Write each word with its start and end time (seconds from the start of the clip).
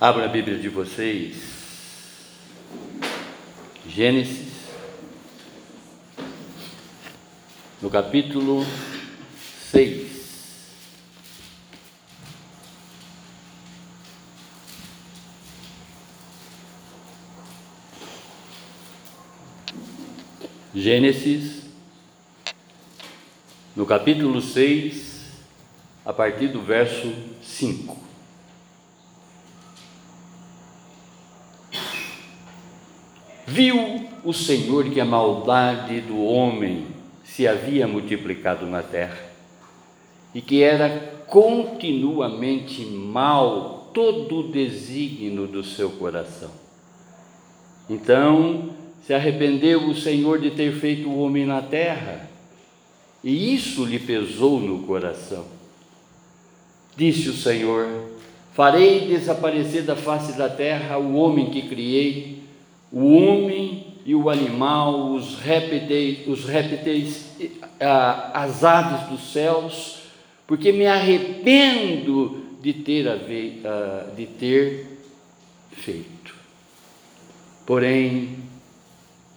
Abra 0.00 0.24
a 0.24 0.28
Bíblia 0.28 0.56
de 0.56 0.70
vocês. 0.70 1.36
Gênesis, 3.86 4.48
no 7.82 7.90
capítulo 7.90 8.64
6. 9.70 10.08
Gênesis, 20.74 21.64
no 23.76 23.84
capítulo 23.84 24.40
6, 24.40 25.26
a 26.06 26.12
partir 26.14 26.48
do 26.48 26.62
verso 26.62 27.12
5. 27.42 28.09
Viu 33.50 34.08
o 34.22 34.32
Senhor 34.32 34.90
que 34.90 35.00
a 35.00 35.04
maldade 35.04 36.00
do 36.02 36.22
homem 36.22 36.86
se 37.24 37.48
havia 37.48 37.84
multiplicado 37.84 38.64
na 38.64 38.80
terra 38.80 39.18
e 40.32 40.40
que 40.40 40.62
era 40.62 40.88
continuamente 41.26 42.84
mal 42.84 43.90
todo 43.92 44.38
o 44.38 44.52
desígnio 44.52 45.48
do 45.48 45.64
seu 45.64 45.90
coração. 45.90 46.52
Então 47.88 48.70
se 49.04 49.12
arrependeu 49.12 49.88
o 49.88 49.96
Senhor 49.96 50.38
de 50.38 50.52
ter 50.52 50.72
feito 50.72 51.08
o 51.08 51.18
homem 51.18 51.44
na 51.44 51.60
terra, 51.60 52.30
e 53.24 53.52
isso 53.52 53.84
lhe 53.84 53.98
pesou 53.98 54.60
no 54.60 54.86
coração. 54.86 55.44
Disse 56.96 57.28
o 57.28 57.36
Senhor: 57.36 57.88
Farei 58.52 59.08
desaparecer 59.08 59.82
da 59.82 59.96
face 59.96 60.38
da 60.38 60.48
terra 60.48 60.98
o 60.98 61.16
homem 61.16 61.50
que 61.50 61.62
criei 61.62 62.39
o 62.92 63.14
homem 63.14 63.94
e 64.04 64.14
o 64.14 64.28
animal, 64.28 65.12
os 65.12 65.38
répteis, 65.38 66.26
os 66.26 66.44
répteis 66.44 67.30
as 68.34 68.64
aves 68.64 69.08
dos 69.08 69.32
céus, 69.32 70.02
porque 70.46 70.72
me 70.72 70.86
arrependo 70.86 72.44
de 72.60 72.72
ter, 72.72 73.06
de 74.16 74.26
ter 74.26 74.86
feito. 75.72 76.34
Porém, 77.64 78.36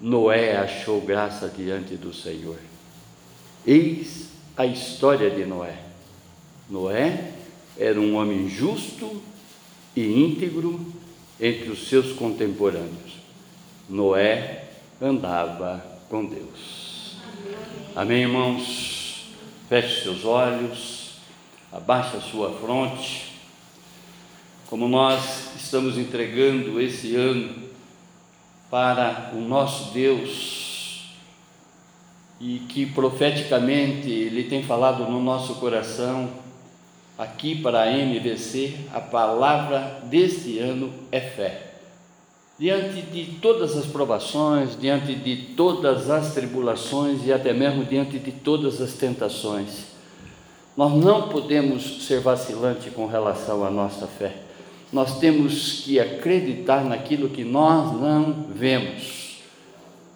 Noé 0.01 0.57
achou 0.57 0.99
graça 1.01 1.47
diante 1.55 1.95
do 1.95 2.13
Senhor. 2.13 2.57
Eis 3.65 4.29
a 4.57 4.65
história 4.65 5.29
de 5.29 5.45
Noé. 5.45 5.77
Noé 6.69 7.31
era 7.77 7.99
um 7.99 8.15
homem 8.15 8.49
justo 8.49 9.21
e 9.95 10.01
íntegro 10.01 10.79
entre 11.39 11.69
os 11.69 11.87
seus 11.87 12.13
contemporâneos. 12.13 13.02
Noé 13.89 14.63
andava 15.01 15.85
com 16.09 16.25
Deus. 16.25 17.17
Amém, 17.93 18.21
irmãos? 18.21 19.27
Feche 19.67 20.03
seus 20.03 20.23
olhos, 20.23 21.17
abaixe 21.69 22.15
a 22.15 22.21
sua 22.21 22.51
fronte. 22.53 23.33
Como 24.69 24.87
nós 24.87 25.53
estamos 25.57 25.97
entregando 25.97 26.79
esse 26.79 27.13
ano 27.15 27.67
para 28.71 29.31
o 29.33 29.41
nosso 29.41 29.91
Deus 29.91 31.13
e 32.39 32.59
que 32.69 32.85
profeticamente 32.85 34.09
Ele 34.09 34.45
tem 34.45 34.63
falado 34.63 35.03
no 35.11 35.21
nosso 35.21 35.55
coração, 35.55 36.31
aqui 37.17 37.61
para 37.61 37.81
a 37.81 37.91
MVC, 37.91 38.75
a 38.93 39.01
palavra 39.01 39.99
deste 40.05 40.57
ano 40.57 40.91
é 41.11 41.19
fé 41.19 41.72
diante 42.57 43.01
de 43.01 43.39
todas 43.39 43.75
as 43.75 43.85
provações, 43.85 44.79
diante 44.79 45.15
de 45.15 45.53
todas 45.55 46.09
as 46.09 46.33
tribulações 46.33 47.25
e 47.25 47.33
até 47.33 47.51
mesmo 47.51 47.83
diante 47.83 48.19
de 48.19 48.31
todas 48.31 48.79
as 48.79 48.93
tentações, 48.93 49.93
nós 50.77 50.93
não 50.93 51.29
podemos 51.29 52.05
ser 52.05 52.19
vacilantes 52.19 52.93
com 52.93 53.05
relação 53.05 53.63
à 53.63 53.71
nossa 53.71 54.07
fé. 54.07 54.35
Nós 54.91 55.19
temos 55.19 55.81
que 55.83 55.99
acreditar 55.99 56.83
naquilo 56.83 57.29
que 57.29 57.43
nós 57.43 57.91
não 57.99 58.47
vemos, 58.53 59.41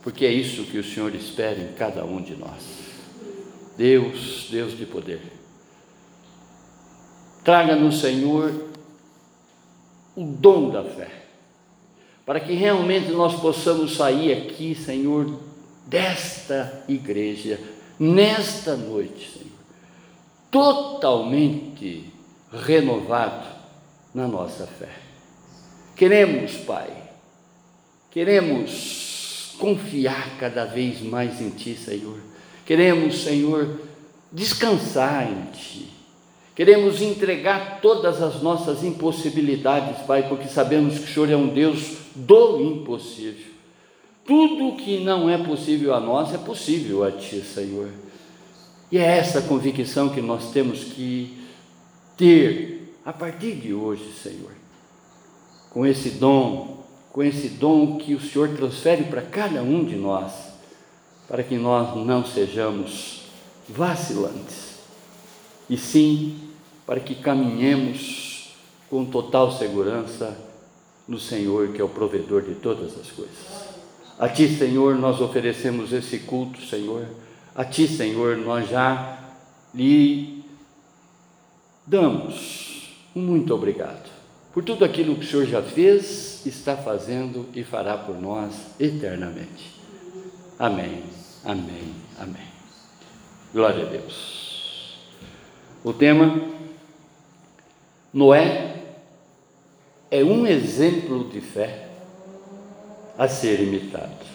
porque 0.03 0.25
é 0.25 0.31
isso 0.31 0.63
que 0.66 0.78
o 0.78 0.84
Senhor 0.84 1.13
espera 1.16 1.59
em 1.59 1.73
cada 1.73 2.06
um 2.06 2.22
de 2.22 2.35
nós. 2.35 2.78
Deus, 3.75 4.47
Deus 4.50 4.78
de 4.78 4.85
poder, 4.85 5.22
traga 7.44 7.75
no 7.75 7.91
Senhor 7.91 8.51
o 10.16 10.23
dom 10.23 10.69
da 10.69 10.84
fé 10.84 11.26
para 12.27 12.41
que 12.41 12.51
realmente 12.51 13.09
nós 13.11 13.39
possamos 13.39 13.95
sair 13.95 14.33
aqui, 14.33 14.75
Senhor, 14.75 15.39
desta 15.85 16.83
igreja, 16.85 17.57
nesta 17.97 18.75
noite, 18.75 19.31
Senhor, 19.31 19.53
totalmente 20.51 22.11
renovado 22.51 23.47
na 24.13 24.27
nossa 24.27 24.67
fé. 24.67 24.89
Queremos, 25.95 26.51
Pai, 26.66 26.89
queremos 28.11 29.55
confiar 29.57 30.37
cada 30.37 30.66
vez 30.66 30.99
mais 30.99 31.39
em 31.39 31.51
Ti, 31.51 31.77
Senhor. 31.77 32.19
Queremos, 32.66 33.23
Senhor, 33.23 33.79
descansar 34.33 35.31
em 35.31 35.45
Ti. 35.53 35.87
Queremos 36.53 37.01
entregar 37.01 37.79
todas 37.81 38.21
as 38.21 38.41
nossas 38.41 38.83
impossibilidades, 38.83 40.05
Pai, 40.05 40.27
porque 40.27 40.49
sabemos 40.49 40.97
que 40.97 41.05
o 41.05 41.13
Senhor 41.13 41.31
é 41.31 41.35
um 41.37 41.47
Deus 41.47 41.97
do 42.17 42.61
impossível. 42.61 43.53
Tudo 44.25 44.75
que 44.75 45.00
não 45.00 45.29
é 45.29 45.38
possível 45.38 45.94
a 45.94 46.00
nós 46.00 46.33
é 46.33 46.38
possível 46.38 47.03
a 47.03 47.11
Ti, 47.11 47.41
Senhor. 47.41 47.89
E 48.91 48.97
é 48.97 49.17
essa 49.17 49.41
convicção 49.41 50.09
que 50.09 50.22
nós 50.22 50.51
temos 50.51 50.83
que 50.83 51.38
ter 52.17 52.94
a 53.05 53.13
partir 53.13 53.55
de 53.55 53.73
hoje, 53.73 54.11
Senhor. 54.22 54.51
Com 55.69 55.85
esse 55.85 56.11
dom, 56.11 56.83
com 57.13 57.23
esse 57.23 57.50
dom 57.50 57.97
que 57.97 58.16
o 58.16 58.22
Senhor 58.22 58.49
transfere 58.49 59.03
para 59.05 59.22
cada 59.22 59.61
um 59.61 59.85
de 59.85 59.95
nós, 59.95 60.34
para 61.28 61.44
que 61.44 61.55
nós 61.55 61.95
não 62.05 62.25
sejamos 62.25 63.23
vacilantes, 63.69 64.78
e 65.69 65.78
sim 65.78 66.39
para 66.85 66.99
que 66.99 67.16
caminhemos 67.16 68.55
com 68.89 69.05
total 69.05 69.51
segurança 69.51 70.47
no 71.07 71.19
Senhor, 71.19 71.69
que 71.69 71.81
é 71.81 71.84
o 71.84 71.90
provedor 71.90 72.41
de 72.41 72.56
todas 72.56 72.97
as 73.00 73.09
coisas. 73.12 73.68
A 74.19 74.28
Ti, 74.28 74.50
Senhor, 74.50 74.95
nós 74.95 75.22
oferecemos 75.22 75.94
esse 75.94 76.19
culto, 76.19 76.62
Senhor. 76.66 77.06
A 77.56 77.63
Ti, 77.63 77.88
Senhor, 77.88 78.38
nós 78.38 78.69
já 78.69 79.19
lhe 79.73 80.44
damos 81.85 82.67
um 83.16 83.22
muito 83.22 83.53
obrigado 83.53 84.09
por 84.53 84.63
tudo 84.63 84.84
aquilo 84.84 85.16
que 85.16 85.25
o 85.25 85.28
Senhor 85.28 85.46
já 85.46 85.62
fez, 85.62 86.44
está 86.46 86.75
fazendo 86.75 87.47
e 87.53 87.63
fará 87.63 87.96
por 87.96 88.19
nós 88.19 88.56
eternamente. 88.79 89.75
Amém, 90.57 91.03
amém, 91.46 91.94
amém. 92.19 92.47
Glória 93.53 93.85
a 93.85 93.90
Deus. 93.90 94.97
O 95.84 95.94
tema 95.94 96.41
Noé 98.12 98.76
é 100.09 100.23
um 100.23 100.47
exemplo 100.47 101.28
de 101.29 101.41
fé 101.41 101.90
a 103.18 103.28
ser 103.28 103.62
imitado. 103.62 104.25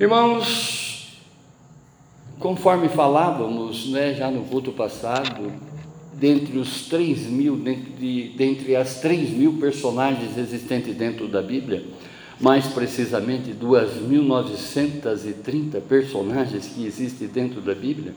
Irmãos, 0.00 1.22
conforme 2.38 2.88
falávamos 2.88 3.90
né, 3.90 4.14
já 4.14 4.30
no 4.30 4.44
culto 4.44 4.72
passado, 4.72 5.52
dentre 6.12 6.58
os 6.58 6.86
três 6.86 7.26
mil, 7.26 7.56
dentre, 7.56 7.92
de, 7.92 8.28
dentre 8.36 8.74
as 8.74 9.00
três 9.00 9.30
mil 9.30 9.54
personagens 9.54 10.36
existentes 10.36 10.94
dentro 10.94 11.28
da 11.28 11.42
Bíblia, 11.42 11.84
mais 12.40 12.66
precisamente 12.66 13.52
2.930 13.52 15.80
personagens 15.82 16.66
que 16.66 16.84
existem 16.84 17.28
dentro 17.28 17.60
da 17.60 17.74
Bíblia, 17.74 18.12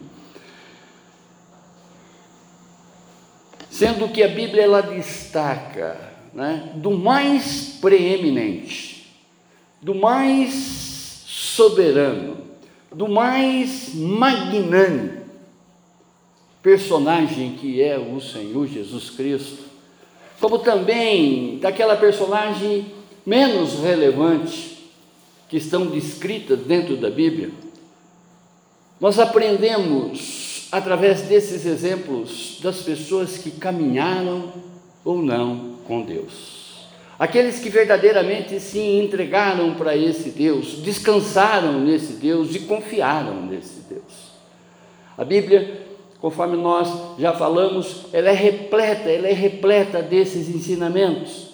sendo 3.80 4.10
que 4.10 4.22
a 4.22 4.28
Bíblia 4.28 4.64
ela 4.64 4.82
destaca 4.82 5.98
né, 6.34 6.74
do 6.76 6.92
mais 6.92 7.78
preeminente, 7.80 9.10
do 9.82 9.96
mais 9.96 10.52
soberano, 11.26 12.38
do 12.92 13.08
mais 13.08 13.96
magnânimo 13.96 15.20
personagem 16.62 17.54
que 17.54 17.82
é 17.82 17.98
o 17.98 18.20
Senhor 18.20 18.68
Jesus 18.68 19.12
Cristo, 19.12 19.64
como 20.42 20.60
também 20.60 21.58
daquela 21.60 21.96
personagem 21.96 22.86
menos 23.26 23.80
relevante 23.80 24.92
que 25.48 25.56
estão 25.56 25.86
descritas 25.86 26.60
dentro 26.60 26.98
da 26.98 27.10
Bíblia. 27.10 27.50
Nós 29.00 29.18
aprendemos 29.20 30.49
através 30.72 31.24
desses 31.24 31.66
exemplos 31.66 32.60
das 32.62 32.82
pessoas 32.82 33.38
que 33.38 33.52
caminharam 33.52 34.54
ou 35.04 35.22
não 35.22 35.76
com 35.88 36.02
Deus. 36.02 36.60
Aqueles 37.18 37.60
que 37.60 37.70
verdadeiramente 37.70 38.60
se 38.60 38.80
entregaram 38.80 39.76
para 39.76 39.96
esse 39.96 40.30
Deus, 40.30 40.82
descansaram 40.82 41.82
nesse 41.82 42.14
Deus 42.14 42.56
e 42.56 42.60
confiaram 42.60 43.46
nesse 43.46 43.82
Deus. 43.90 44.30
A 45.18 45.26
Bíblia, 45.26 45.86
conforme 46.22 46.56
nós 46.56 46.88
já 47.20 47.34
falamos, 47.34 48.06
ela 48.14 48.30
é 48.30 48.34
repleta, 48.34 49.10
ela 49.10 49.28
é 49.28 49.34
repleta 49.34 50.02
desses 50.02 50.48
ensinamentos. 50.48 51.50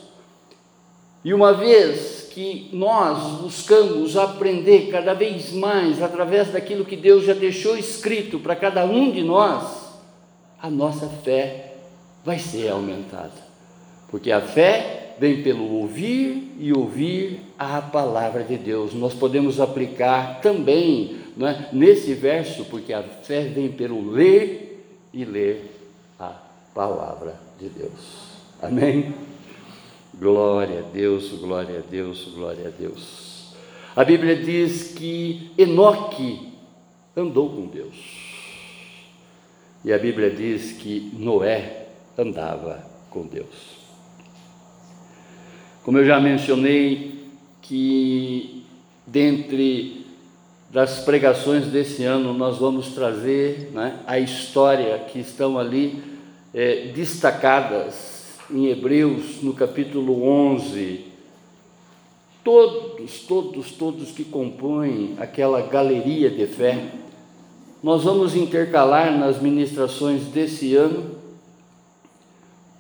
E 1.24 1.34
uma 1.34 1.52
vez 1.52 2.15
que 2.36 2.68
nós 2.74 3.40
buscamos 3.40 4.18
aprender 4.18 4.92
cada 4.92 5.14
vez 5.14 5.54
mais 5.54 6.04
através 6.04 6.52
daquilo 6.52 6.84
que 6.84 6.98
Deus 6.98 7.24
já 7.24 7.34
deixou 7.34 7.78
escrito 7.78 8.40
para 8.40 8.58
cada 8.58 8.84
um 8.84 9.10
de 9.10 9.24
nós, 9.24 9.86
a 10.62 10.70
nossa 10.70 11.08
fé 11.08 11.76
vai 12.26 12.38
ser 12.38 12.68
aumentada. 12.68 13.32
Porque 14.10 14.34
a 14.34 14.42
fé 14.42 15.16
vem 15.18 15.44
pelo 15.44 15.64
ouvir 15.76 16.58
e 16.60 16.74
ouvir 16.74 17.40
a 17.58 17.82
palavra 17.82 18.44
de 18.44 18.58
Deus. 18.58 18.94
Nós 18.94 19.14
podemos 19.14 19.62
aplicar 19.62 20.42
também 20.42 21.16
é, 21.40 21.70
nesse 21.72 22.14
verso, 22.14 22.66
porque 22.66 22.92
a 22.92 23.02
fé 23.02 23.44
vem 23.44 23.72
pelo 23.72 24.12
ler 24.12 24.86
e 25.14 25.24
ler 25.24 25.72
a 26.20 26.34
palavra 26.74 27.36
de 27.58 27.70
Deus. 27.70 28.26
Amém? 28.62 29.14
Glória 30.18 30.80
a 30.80 30.94
Deus, 30.94 31.30
glória 31.34 31.80
a 31.80 31.82
Deus, 31.82 32.32
glória 32.34 32.68
a 32.68 32.72
Deus. 32.72 33.54
A 33.94 34.04
Bíblia 34.06 34.38
diz 34.38 34.94
que 34.94 35.52
Enoque 35.58 36.54
andou 37.18 37.50
com 37.50 37.68
Deus. 37.68 37.96
E 39.84 39.92
a 39.92 39.98
Bíblia 39.98 40.30
diz 40.30 40.72
que 40.72 41.12
Noé 41.20 41.88
andava 42.18 42.82
com 43.10 43.28
Deus. 43.28 43.76
Como 45.84 45.98
eu 45.98 46.06
já 46.06 46.18
mencionei, 46.20 47.26
que 47.62 48.66
dentre 49.06 50.06
das 50.72 51.04
pregações 51.04 51.68
desse 51.68 52.06
ano 52.06 52.34
nós 52.34 52.58
vamos 52.58 52.94
trazer 52.94 53.72
né, 53.74 54.00
a 54.08 54.18
história 54.18 54.98
que 55.12 55.20
estão 55.20 55.60
ali 55.60 56.02
é, 56.54 56.92
destacadas 56.96 58.15
em 58.50 58.68
Hebreus, 58.68 59.42
no 59.42 59.54
capítulo 59.54 60.24
11. 60.24 61.06
Todos, 62.44 63.22
todos, 63.22 63.72
todos 63.72 64.12
que 64.12 64.24
compõem 64.24 65.16
aquela 65.18 65.62
galeria 65.62 66.30
de 66.30 66.46
fé, 66.46 66.92
nós 67.82 68.04
vamos 68.04 68.36
intercalar 68.36 69.18
nas 69.18 69.42
ministrações 69.42 70.24
desse 70.26 70.76
ano 70.76 71.16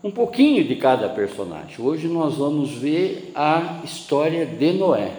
um 0.03 0.11
pouquinho 0.11 0.63
de 0.63 0.75
cada 0.75 1.09
personagem. 1.09 1.83
Hoje 1.83 2.07
nós 2.07 2.35
vamos 2.35 2.71
ver 2.71 3.31
a 3.33 3.81
história 3.83 4.45
de 4.45 4.73
Noé, 4.73 5.11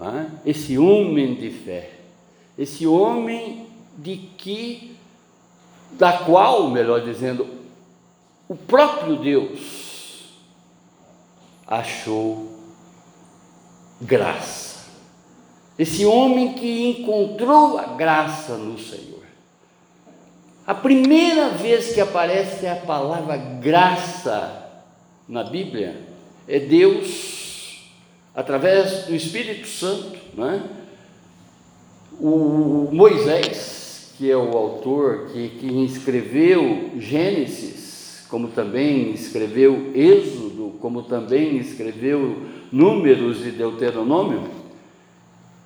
é? 0.00 0.26
esse 0.46 0.78
homem 0.78 1.34
de 1.34 1.50
fé, 1.50 1.90
esse 2.56 2.86
homem 2.86 3.66
de 3.98 4.16
que, 4.16 4.94
da 5.92 6.12
qual, 6.12 6.70
melhor 6.70 7.00
dizendo, 7.02 7.61
o 8.52 8.54
próprio 8.54 9.16
Deus 9.16 10.34
achou 11.66 12.52
graça. 13.98 14.90
Esse 15.78 16.04
homem 16.04 16.52
que 16.52 16.90
encontrou 16.90 17.78
a 17.78 17.86
graça 17.94 18.58
no 18.58 18.78
Senhor. 18.78 19.22
A 20.66 20.74
primeira 20.74 21.48
vez 21.48 21.94
que 21.94 22.00
aparece 22.02 22.66
a 22.66 22.76
palavra 22.76 23.38
graça 23.38 24.70
na 25.26 25.44
Bíblia 25.44 25.96
é 26.46 26.58
Deus, 26.60 27.90
através 28.34 29.06
do 29.06 29.14
Espírito 29.14 29.66
Santo, 29.66 30.18
né? 30.34 30.62
o 32.20 32.90
Moisés, 32.92 34.12
que 34.18 34.30
é 34.30 34.36
o 34.36 34.54
autor 34.54 35.30
que, 35.32 35.48
que 35.48 35.84
escreveu 35.86 36.90
Gênesis, 36.98 37.81
como 38.32 38.48
também 38.48 39.10
escreveu 39.10 39.92
Êxodo, 39.94 40.78
como 40.80 41.02
também 41.02 41.58
escreveu 41.58 42.46
Números 42.72 43.46
e 43.46 43.50
Deuteronômio, 43.50 44.48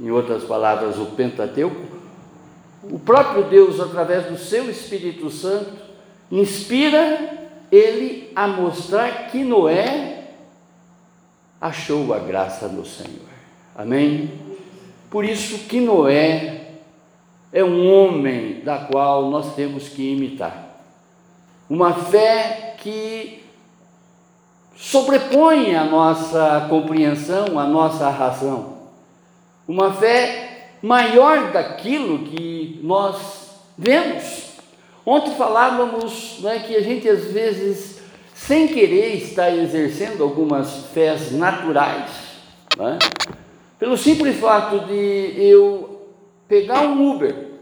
em 0.00 0.10
outras 0.10 0.42
palavras, 0.42 0.98
o 0.98 1.06
Pentateuco, 1.06 1.80
o 2.82 2.98
próprio 2.98 3.44
Deus, 3.44 3.78
através 3.78 4.26
do 4.26 4.36
seu 4.36 4.68
Espírito 4.68 5.30
Santo, 5.30 5.74
inspira 6.28 7.50
ele 7.70 8.32
a 8.34 8.48
mostrar 8.48 9.30
que 9.30 9.44
Noé 9.44 10.32
achou 11.60 12.12
a 12.12 12.18
graça 12.18 12.66
no 12.66 12.84
Senhor. 12.84 13.28
Amém? 13.76 14.28
Por 15.08 15.24
isso 15.24 15.68
que 15.68 15.80
Noé 15.80 16.78
é 17.52 17.62
um 17.62 17.88
homem 17.88 18.60
da 18.64 18.76
qual 18.76 19.30
nós 19.30 19.54
temos 19.54 19.88
que 19.88 20.14
imitar. 20.14 20.65
Uma 21.68 21.94
fé 21.94 22.76
que 22.78 23.42
sobrepõe 24.76 25.74
a 25.74 25.84
nossa 25.84 26.66
compreensão, 26.68 27.58
a 27.58 27.64
nossa 27.64 28.08
razão. 28.08 28.76
Uma 29.66 29.92
fé 29.92 30.68
maior 30.82 31.50
daquilo 31.50 32.20
que 32.20 32.80
nós 32.84 33.50
vemos. 33.76 34.44
Ontem 35.04 35.34
falávamos 35.34 36.38
né, 36.40 36.64
que 36.66 36.76
a 36.76 36.80
gente 36.80 37.08
às 37.08 37.24
vezes, 37.24 38.00
sem 38.34 38.68
querer, 38.68 39.16
está 39.16 39.50
exercendo 39.50 40.22
algumas 40.22 40.86
fés 40.92 41.32
naturais, 41.32 42.10
né? 42.76 42.98
pelo 43.78 43.96
simples 43.96 44.38
fato 44.38 44.86
de 44.86 45.34
eu 45.36 46.10
pegar 46.48 46.82
um 46.82 47.14
Uber 47.14 47.55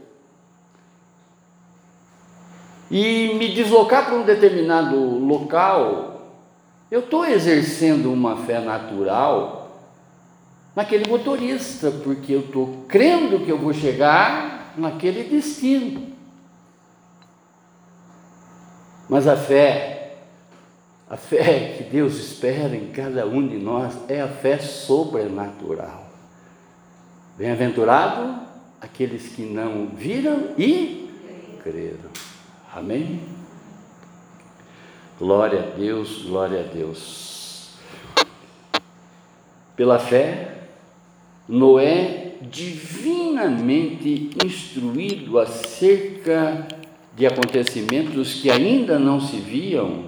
e 2.97 3.33
me 3.33 3.53
deslocar 3.53 4.05
para 4.05 4.15
um 4.15 4.23
determinado 4.23 4.95
local, 4.95 6.31
eu 6.89 7.01
estou 7.01 7.25
exercendo 7.25 8.09
uma 8.09 8.37
fé 8.45 8.61
natural 8.61 9.69
naquele 10.73 11.05
motorista, 11.05 11.91
porque 11.91 12.31
eu 12.31 12.39
estou 12.39 12.85
crendo 12.87 13.41
que 13.41 13.51
eu 13.51 13.57
vou 13.57 13.73
chegar 13.73 14.71
naquele 14.77 15.23
destino. 15.25 16.07
Mas 19.09 19.27
a 19.27 19.35
fé, 19.35 20.15
a 21.09 21.17
fé 21.17 21.75
que 21.77 21.83
Deus 21.83 22.15
espera 22.15 22.77
em 22.77 22.91
cada 22.91 23.27
um 23.27 23.45
de 23.45 23.57
nós 23.57 23.93
é 24.07 24.21
a 24.21 24.29
fé 24.29 24.57
sobrenatural. 24.57 26.05
Bem-aventurado 27.37 28.39
aqueles 28.79 29.27
que 29.35 29.41
não 29.41 29.87
viram 29.87 30.51
e 30.57 31.09
creram. 31.61 32.34
Amém? 32.75 33.21
Glória 35.17 35.59
a 35.61 35.77
Deus, 35.77 36.23
glória 36.23 36.59
a 36.59 36.63
Deus. 36.63 37.69
Pela 39.77 39.97
fé, 39.97 40.57
Noé, 41.47 42.33
divinamente 42.41 44.29
instruído 44.45 45.39
acerca 45.39 46.67
de 47.15 47.25
acontecimentos 47.25 48.41
que 48.41 48.51
ainda 48.51 48.99
não 48.99 49.21
se 49.21 49.37
viam, 49.37 50.07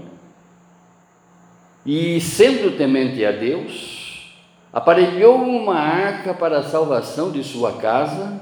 e 1.85 2.19
sendo 2.19 2.75
temente 2.77 3.23
a 3.23 3.31
Deus, 3.31 4.35
aparelhou 4.73 5.41
uma 5.41 5.75
arca 5.75 6.33
para 6.33 6.57
a 6.57 6.63
salvação 6.63 7.31
de 7.31 7.45
sua 7.45 7.77
casa, 7.77 8.41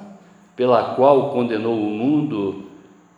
pela 0.56 0.96
qual 0.96 1.30
condenou 1.30 1.80
o 1.80 1.92
mundo 1.92 2.74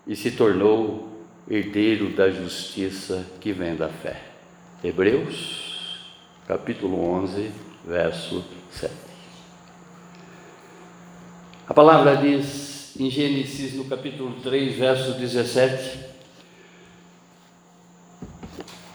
e 0.08 0.16
se 0.16 0.32
tornou 0.32 1.10
herdeiro 1.50 2.10
da 2.10 2.30
justiça 2.30 3.26
que 3.42 3.52
vem 3.52 3.76
da 3.76 3.90
fé. 3.90 4.22
Hebreus, 4.84 6.00
capítulo 6.48 7.04
11, 7.04 7.52
verso 7.86 8.44
7. 8.72 8.94
A 11.68 11.74
palavra 11.74 12.16
diz 12.16 12.96
em 12.98 13.10
Gênesis, 13.10 13.74
no 13.74 13.86
capítulo 13.86 14.36
3, 14.42 14.76
verso 14.76 15.14
17, 15.14 16.00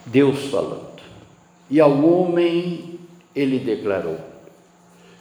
Deus 0.07 0.47
falando, 0.47 1.01
e 1.71 1.81
ao 1.81 1.93
homem 2.05 2.99
ele 3.35 3.59
declarou: 3.59 4.19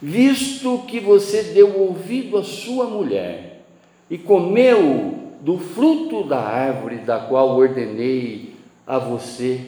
Visto 0.00 0.84
que 0.88 1.00
você 1.00 1.42
deu 1.44 1.78
ouvido 1.78 2.38
à 2.38 2.44
sua 2.44 2.86
mulher 2.86 3.64
e 4.10 4.18
comeu 4.18 5.21
do 5.42 5.58
fruto 5.58 6.24
da 6.24 6.40
árvore 6.40 6.98
da 6.98 7.18
qual 7.18 7.56
ordenei 7.56 8.56
a 8.86 8.98
você 8.98 9.66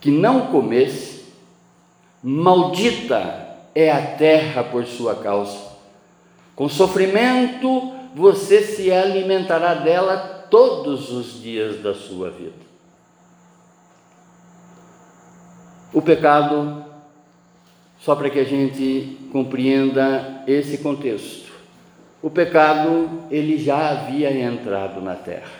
que 0.00 0.10
não 0.10 0.48
comesse, 0.48 1.24
maldita 2.22 3.56
é 3.74 3.90
a 3.90 4.16
terra 4.16 4.62
por 4.62 4.84
sua 4.84 5.14
causa 5.14 5.72
com 6.54 6.68
sofrimento 6.68 7.92
você 8.14 8.62
se 8.62 8.92
alimentará 8.92 9.74
dela 9.74 10.46
todos 10.50 11.10
os 11.10 11.42
dias 11.42 11.82
da 11.82 11.94
sua 11.94 12.30
vida. 12.30 12.52
O 15.92 16.00
pecado, 16.00 16.84
só 17.98 18.14
para 18.14 18.28
que 18.30 18.38
a 18.38 18.44
gente 18.44 19.18
compreenda 19.32 20.44
esse 20.46 20.78
contexto, 20.78 21.41
o 22.22 22.30
pecado 22.30 23.24
ele 23.30 23.58
já 23.58 23.90
havia 23.90 24.32
entrado 24.32 25.00
na 25.00 25.16
terra, 25.16 25.50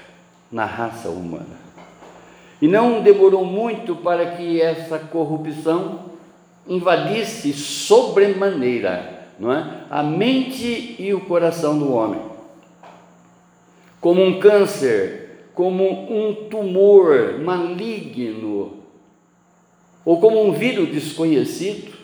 na 0.50 0.64
raça 0.64 1.08
humana. 1.08 1.60
E 2.60 2.68
não 2.68 3.02
demorou 3.02 3.44
muito 3.44 3.96
para 3.96 4.36
que 4.36 4.60
essa 4.60 4.96
corrupção 4.98 6.12
invadisse 6.68 7.52
sobremaneira, 7.52 9.26
não 9.40 9.52
é? 9.52 9.82
A 9.90 10.02
mente 10.04 10.94
e 11.00 11.12
o 11.12 11.22
coração 11.22 11.76
do 11.76 11.92
homem. 11.92 12.20
Como 14.00 14.22
um 14.22 14.38
câncer, 14.38 15.48
como 15.54 15.84
um 15.84 16.48
tumor 16.48 17.40
maligno, 17.40 18.74
ou 20.04 20.20
como 20.20 20.44
um 20.44 20.52
vírus 20.52 20.88
desconhecido 20.90 22.01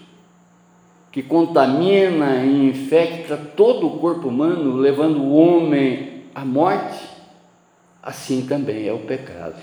que 1.19 1.23
contamina 1.25 2.45
e 2.45 2.69
infecta 2.69 3.37
todo 3.37 3.89
o 3.89 3.99
corpo 3.99 4.29
humano, 4.29 4.77
levando 4.77 5.19
o 5.21 5.35
homem 5.35 6.23
à 6.33 6.45
morte, 6.45 7.11
assim 8.01 8.47
também 8.47 8.87
é 8.87 8.93
o 8.93 9.01
pecado. 9.01 9.61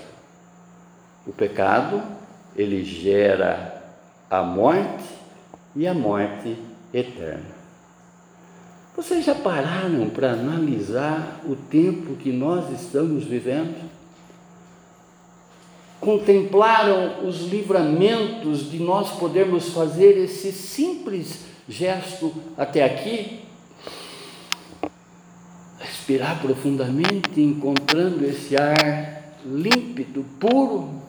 O 1.25 1.31
pecado, 1.31 2.03
ele 2.57 2.83
gera 2.83 3.81
a 4.29 4.43
morte 4.43 5.05
e 5.73 5.87
a 5.87 5.93
morte 5.93 6.57
eterna. 6.93 7.55
Vocês 8.93 9.23
já 9.23 9.33
pararam 9.33 10.09
para 10.09 10.33
analisar 10.33 11.39
o 11.45 11.55
tempo 11.55 12.17
que 12.17 12.33
nós 12.33 12.69
estamos 12.69 13.23
vivendo? 13.23 13.89
Contemplaram 16.05 17.27
os 17.27 17.41
livramentos 17.47 18.69
de 18.69 18.77
nós 18.77 19.17
podermos 19.17 19.69
fazer 19.69 20.15
esse 20.19 20.51
simples 20.51 21.45
gesto 21.67 22.31
até 22.55 22.83
aqui? 22.83 23.39
Respirar 25.79 26.39
profundamente, 26.43 27.41
encontrando 27.41 28.23
esse 28.23 28.55
ar 28.55 29.39
límpido, 29.43 30.23
puro, 30.39 31.01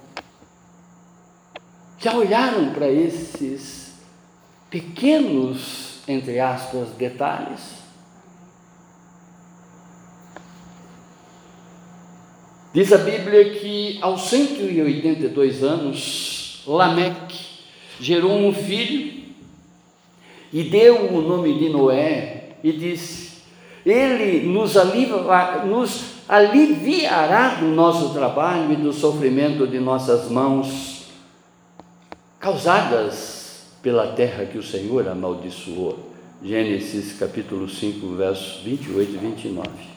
já 1.98 2.16
olharam 2.16 2.72
para 2.72 2.88
esses 2.88 3.96
pequenos, 4.70 6.00
entre 6.08 6.40
aspas, 6.40 6.88
detalhes? 6.96 7.85
Diz 12.76 12.92
a 12.92 12.98
Bíblia 12.98 13.54
que 13.54 13.98
aos 14.02 14.28
182 14.28 15.62
anos, 15.62 16.62
Lameque 16.66 17.38
gerou 17.98 18.36
um 18.36 18.52
filho 18.52 19.22
e 20.52 20.62
deu 20.62 21.10
o 21.10 21.22
nome 21.22 21.58
de 21.58 21.70
Noé 21.70 22.50
e 22.62 22.70
disse: 22.72 23.38
Ele 23.86 24.46
nos, 24.46 24.74
nos 25.64 26.04
aliviará 26.28 27.54
do 27.54 27.68
nosso 27.68 28.12
trabalho 28.12 28.70
e 28.70 28.76
do 28.76 28.92
sofrimento 28.92 29.66
de 29.66 29.80
nossas 29.80 30.30
mãos 30.30 31.06
causadas 32.38 33.68
pela 33.80 34.08
terra 34.08 34.44
que 34.44 34.58
o 34.58 34.62
Senhor 34.62 35.08
amaldiçoou. 35.08 36.10
Gênesis 36.44 37.18
capítulo 37.18 37.70
5, 37.70 38.06
versos 38.16 38.62
28 38.62 39.14
e 39.14 39.16
29. 39.16 39.95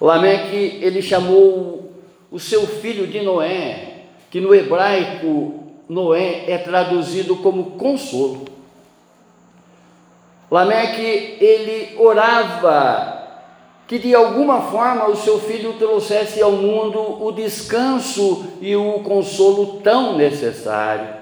Lameque, 0.00 0.78
ele 0.80 1.02
chamou 1.02 1.92
o 2.30 2.38
seu 2.38 2.66
filho 2.66 3.06
de 3.06 3.20
Noé, 3.20 4.04
que 4.30 4.40
no 4.40 4.54
hebraico 4.54 5.64
Noé 5.88 6.44
é 6.46 6.58
traduzido 6.58 7.36
como 7.36 7.72
consolo. 7.72 8.44
Lameque, 10.50 11.36
ele 11.40 11.96
orava 11.98 13.18
que 13.88 13.98
de 13.98 14.14
alguma 14.14 14.62
forma 14.62 15.08
o 15.08 15.16
seu 15.16 15.40
filho 15.40 15.72
trouxesse 15.78 16.42
ao 16.42 16.52
mundo 16.52 17.24
o 17.24 17.32
descanso 17.32 18.46
e 18.60 18.76
o 18.76 19.00
consolo 19.00 19.80
tão 19.80 20.14
necessário. 20.14 21.16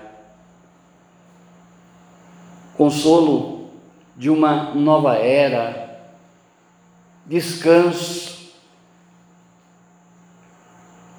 Consolo 2.76 3.68
de 4.16 4.28
uma 4.28 4.74
nova 4.74 5.14
era, 5.14 6.10
descanso. 7.24 8.35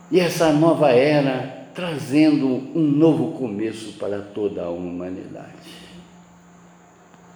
E 0.10 0.20
essa 0.20 0.54
nova 0.54 0.90
era 0.90 1.68
trazendo 1.74 2.48
um 2.48 2.82
novo 2.82 3.38
começo 3.38 3.94
para 4.00 4.20
toda 4.20 4.64
a 4.64 4.70
humanidade. 4.70 5.52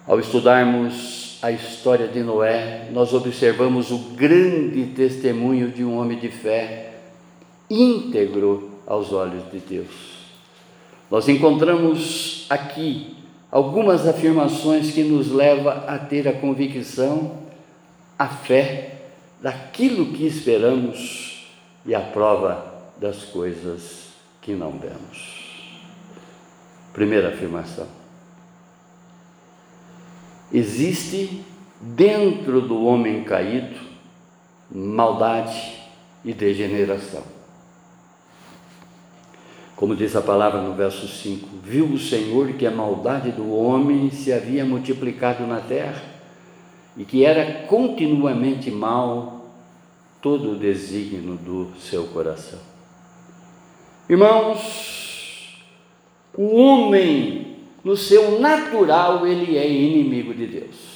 Ao 0.06 0.18
estudarmos 0.18 1.38
a 1.42 1.52
história 1.52 2.08
de 2.08 2.22
Noé, 2.22 2.88
nós 2.90 3.12
observamos 3.12 3.90
o 3.90 3.98
grande 4.16 4.86
testemunho 4.86 5.70
de 5.70 5.84
um 5.84 5.98
homem 5.98 6.18
de 6.18 6.28
fé, 6.28 6.94
íntegro 7.70 8.70
aos 8.86 9.12
olhos 9.12 9.44
de 9.52 9.58
Deus. 9.58 10.12
Nós 11.10 11.28
encontramos 11.28 12.46
aqui 12.48 13.16
algumas 13.50 14.08
afirmações 14.08 14.92
que 14.92 15.04
nos 15.04 15.30
levam 15.30 15.72
a 15.86 15.98
ter 15.98 16.26
a 16.26 16.32
convicção, 16.32 17.36
a 18.18 18.26
fé 18.26 18.94
daquilo 19.42 20.06
que 20.06 20.26
esperamos 20.26 21.31
e 21.84 21.94
a 21.94 22.00
prova 22.00 22.90
das 22.98 23.24
coisas 23.24 24.08
que 24.40 24.52
não 24.52 24.72
vemos. 24.72 25.42
Primeira 26.92 27.30
afirmação 27.30 28.02
Existe 30.52 31.42
dentro 31.80 32.60
do 32.60 32.84
homem 32.84 33.24
caído 33.24 33.80
maldade 34.70 35.78
e 36.22 36.34
degeneração. 36.34 37.22
Como 39.74 39.96
diz 39.96 40.14
a 40.14 40.20
palavra 40.20 40.60
no 40.60 40.74
verso 40.74 41.08
5: 41.08 41.48
Viu 41.62 41.86
o 41.86 41.98
Senhor 41.98 42.52
que 42.52 42.66
a 42.66 42.70
maldade 42.70 43.32
do 43.32 43.50
homem 43.50 44.10
se 44.10 44.30
havia 44.30 44.62
multiplicado 44.62 45.46
na 45.46 45.60
terra 45.60 46.02
e 46.98 47.04
que 47.04 47.24
era 47.24 47.66
continuamente 47.66 48.70
mal 48.70 49.41
todo 50.22 50.52
o 50.52 50.56
desígnio 50.56 51.36
do 51.36 51.72
seu 51.78 52.04
coração. 52.06 52.60
Irmãos, 54.08 55.60
o 56.34 56.56
homem 56.56 57.56
no 57.84 57.96
seu 57.96 58.40
natural, 58.40 59.26
ele 59.26 59.58
é 59.58 59.68
inimigo 59.68 60.32
de 60.32 60.46
Deus. 60.46 60.92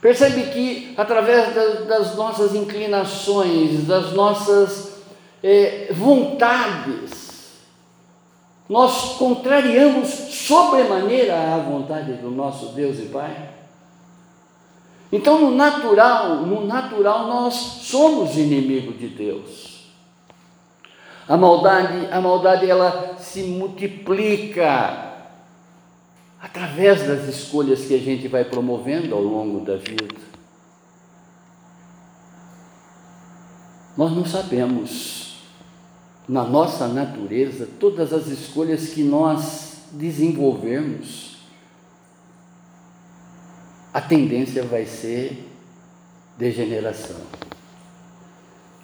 Percebe 0.00 0.44
que 0.44 0.94
através 0.96 1.54
das, 1.86 2.16
nossas 2.16 2.54
inclinações, 2.54 3.86
das 3.86 4.14
nossas 4.14 5.02
é, 5.42 5.92
vontades, 5.92 7.58
nós 8.66 9.16
contrariamos 9.18 10.08
sobremaneira 10.08 11.54
a 11.54 11.58
vontade 11.58 12.14
do 12.14 12.30
nosso 12.30 12.68
Deus 12.68 12.98
e 12.98 13.06
Pai. 13.06 13.59
Então, 15.12 15.40
no 15.40 15.50
natural, 15.50 16.36
no 16.36 16.66
natural 16.66 17.26
nós 17.26 17.54
somos 17.54 18.36
inimigo 18.36 18.92
de 18.92 19.08
Deus. 19.08 19.70
A 21.28 21.36
maldade, 21.36 22.08
a 22.10 22.20
maldade 22.20 22.70
ela 22.70 23.16
se 23.18 23.42
multiplica 23.42 25.10
através 26.40 27.06
das 27.06 27.28
escolhas 27.28 27.84
que 27.84 27.94
a 27.94 27.98
gente 27.98 28.26
vai 28.28 28.44
promovendo 28.44 29.14
ao 29.14 29.20
longo 29.20 29.60
da 29.64 29.76
vida. 29.76 30.30
Nós 33.96 34.12
não 34.12 34.24
sabemos, 34.24 35.36
na 36.26 36.44
nossa 36.44 36.88
natureza, 36.88 37.68
todas 37.78 38.12
as 38.12 38.28
escolhas 38.28 38.88
que 38.88 39.02
nós 39.02 39.82
desenvolvermos, 39.92 41.29
a 43.92 44.00
tendência 44.00 44.62
vai 44.62 44.86
ser 44.86 45.46
degeneração. 46.38 47.16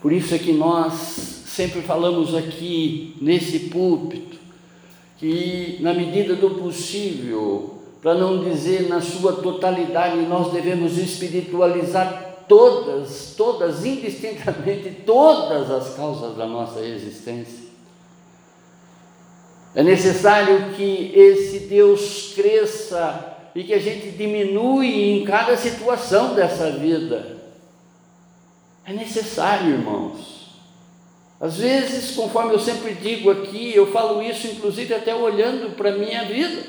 Por 0.02 0.12
isso 0.12 0.34
é 0.34 0.38
que 0.38 0.52
nós 0.52 0.92
sempre 1.46 1.80
falamos 1.82 2.34
aqui 2.34 3.16
nesse 3.20 3.60
púlpito 3.70 4.36
que, 5.16 5.78
na 5.80 5.94
medida 5.94 6.34
do 6.34 6.50
possível, 6.50 7.78
para 8.02 8.14
não 8.14 8.44
dizer 8.44 8.88
na 8.88 9.00
sua 9.00 9.32
totalidade, 9.34 10.16
nós 10.26 10.52
devemos 10.52 10.98
espiritualizar 10.98 12.44
todas, 12.46 13.34
todas, 13.36 13.84
indistintamente, 13.84 14.90
todas 15.06 15.70
as 15.70 15.94
causas 15.94 16.36
da 16.36 16.46
nossa 16.46 16.80
existência. 16.80 17.66
É 19.74 19.82
necessário 19.82 20.74
que 20.74 21.12
esse 21.14 21.60
Deus 21.60 22.32
cresça 22.34 23.35
e 23.56 23.64
que 23.64 23.72
a 23.72 23.78
gente 23.78 24.10
diminui 24.10 25.12
em 25.12 25.24
cada 25.24 25.56
situação 25.56 26.34
dessa 26.34 26.72
vida. 26.72 27.38
É 28.84 28.92
necessário, 28.92 29.70
irmãos. 29.70 30.50
Às 31.40 31.56
vezes, 31.56 32.14
conforme 32.14 32.52
eu 32.52 32.58
sempre 32.58 32.92
digo 32.92 33.30
aqui, 33.30 33.74
eu 33.74 33.90
falo 33.90 34.22
isso 34.22 34.46
inclusive 34.46 34.92
até 34.92 35.14
olhando 35.14 35.74
para 35.74 35.88
a 35.88 35.96
minha 35.96 36.26
vida. 36.26 36.64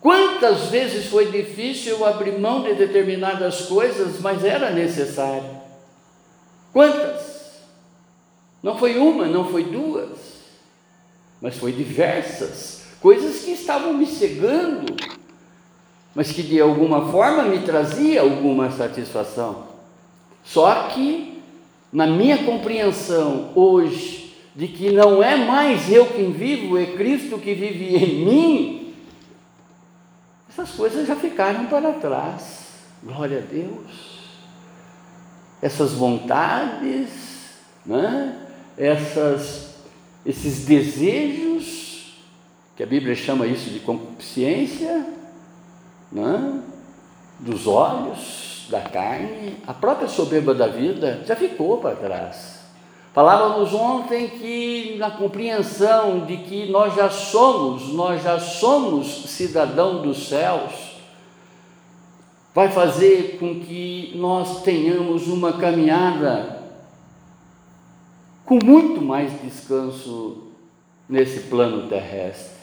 Quantas 0.00 0.68
vezes 0.70 1.08
foi 1.08 1.30
difícil 1.30 1.98
eu 1.98 2.06
abrir 2.06 2.38
mão 2.38 2.62
de 2.62 2.72
determinadas 2.72 3.66
coisas, 3.66 4.18
mas 4.18 4.42
era 4.42 4.70
necessário? 4.70 5.60
Quantas? 6.72 7.60
Não 8.62 8.78
foi 8.78 8.96
uma, 8.96 9.26
não 9.26 9.50
foi 9.50 9.64
duas, 9.64 10.18
mas 11.38 11.58
foi 11.58 11.72
diversas. 11.72 12.80
Coisas 12.98 13.42
que 13.42 13.50
estavam 13.50 13.92
me 13.92 14.06
cegando, 14.06 14.96
mas 16.14 16.32
que 16.32 16.42
de 16.42 16.60
alguma 16.60 17.10
forma 17.10 17.44
me 17.44 17.60
trazia 17.60 18.22
alguma 18.22 18.70
satisfação. 18.70 19.68
Só 20.44 20.88
que, 20.88 21.40
na 21.92 22.06
minha 22.06 22.44
compreensão 22.44 23.50
hoje, 23.54 24.34
de 24.54 24.68
que 24.68 24.90
não 24.90 25.22
é 25.22 25.36
mais 25.36 25.90
eu 25.90 26.06
quem 26.06 26.32
vivo, 26.32 26.76
é 26.76 26.86
Cristo 26.86 27.38
que 27.38 27.54
vive 27.54 27.96
em 27.96 28.24
mim, 28.24 28.94
essas 30.48 30.70
coisas 30.72 31.06
já 31.06 31.14
ficaram 31.14 31.66
para 31.66 31.92
trás. 31.92 32.60
Glória 33.02 33.38
a 33.38 33.40
Deus. 33.40 34.20
Essas 35.62 35.92
vontades, 35.92 37.10
né? 37.86 38.36
essas, 38.76 39.74
esses 40.24 40.64
desejos, 40.64 42.14
que 42.76 42.82
a 42.82 42.86
Bíblia 42.86 43.14
chama 43.14 43.46
isso 43.46 43.70
de 43.70 43.78
concupiscência, 43.80 45.06
né? 46.10 46.62
dos 47.38 47.66
olhos, 47.66 48.66
da 48.70 48.80
carne, 48.80 49.56
a 49.66 49.74
própria 49.74 50.08
soberba 50.08 50.54
da 50.54 50.66
vida 50.66 51.22
já 51.26 51.34
ficou 51.34 51.78
para 51.78 51.96
trás. 51.96 52.60
Falávamos 53.12 53.74
ontem 53.74 54.28
que 54.28 54.96
na 54.98 55.10
compreensão 55.10 56.24
de 56.24 56.36
que 56.36 56.70
nós 56.70 56.94
já 56.94 57.10
somos, 57.10 57.92
nós 57.92 58.22
já 58.22 58.38
somos 58.38 59.24
cidadão 59.24 60.00
dos 60.00 60.28
céus, 60.28 60.90
vai 62.54 62.70
fazer 62.70 63.38
com 63.40 63.58
que 63.60 64.12
nós 64.14 64.62
tenhamos 64.62 65.26
uma 65.26 65.54
caminhada 65.54 66.60
com 68.44 68.58
muito 68.64 69.00
mais 69.00 69.32
descanso 69.42 70.48
nesse 71.08 71.48
plano 71.48 71.88
terrestre. 71.88 72.59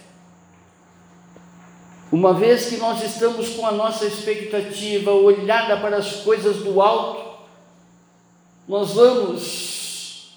Uma 2.12 2.34
vez 2.34 2.68
que 2.68 2.78
nós 2.78 3.04
estamos 3.04 3.50
com 3.50 3.66
a 3.66 3.72
nossa 3.72 4.06
expectativa 4.06 5.12
olhada 5.12 5.78
para 5.78 5.98
as 5.98 6.18
coisas 6.18 6.58
do 6.58 6.82
alto, 6.82 7.28
nós 8.68 8.94
vamos 8.94 10.32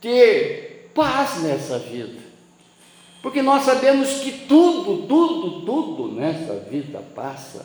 ter 0.00 0.90
paz 0.94 1.42
nessa 1.42 1.78
vida. 1.78 2.20
Porque 3.22 3.40
nós 3.40 3.62
sabemos 3.62 4.20
que 4.20 4.32
tudo, 4.46 5.06
tudo, 5.06 5.64
tudo 5.64 6.12
nessa 6.12 6.54
vida 6.68 7.00
passa. 7.14 7.64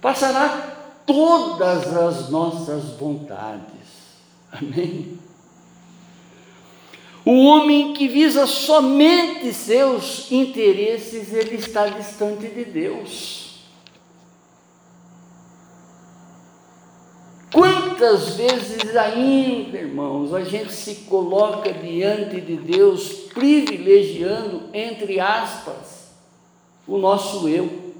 Passará 0.00 0.76
todas 1.06 1.96
as 1.96 2.28
nossas 2.28 2.84
vontades. 2.98 3.78
Amém? 4.50 5.17
O 7.30 7.44
homem 7.44 7.92
que 7.92 8.08
visa 8.08 8.46
somente 8.46 9.52
seus 9.52 10.32
interesses, 10.32 11.30
ele 11.30 11.56
está 11.56 11.86
distante 11.86 12.48
de 12.48 12.64
Deus. 12.64 13.66
Quantas 17.52 18.36
vezes 18.36 18.96
ainda, 18.96 19.76
irmãos, 19.76 20.32
a 20.32 20.42
gente 20.42 20.72
se 20.72 21.04
coloca 21.04 21.70
diante 21.70 22.40
de 22.40 22.56
Deus 22.56 23.10
privilegiando, 23.34 24.70
entre 24.72 25.20
aspas, 25.20 26.14
o 26.86 26.96
nosso 26.96 27.46
eu, 27.46 27.92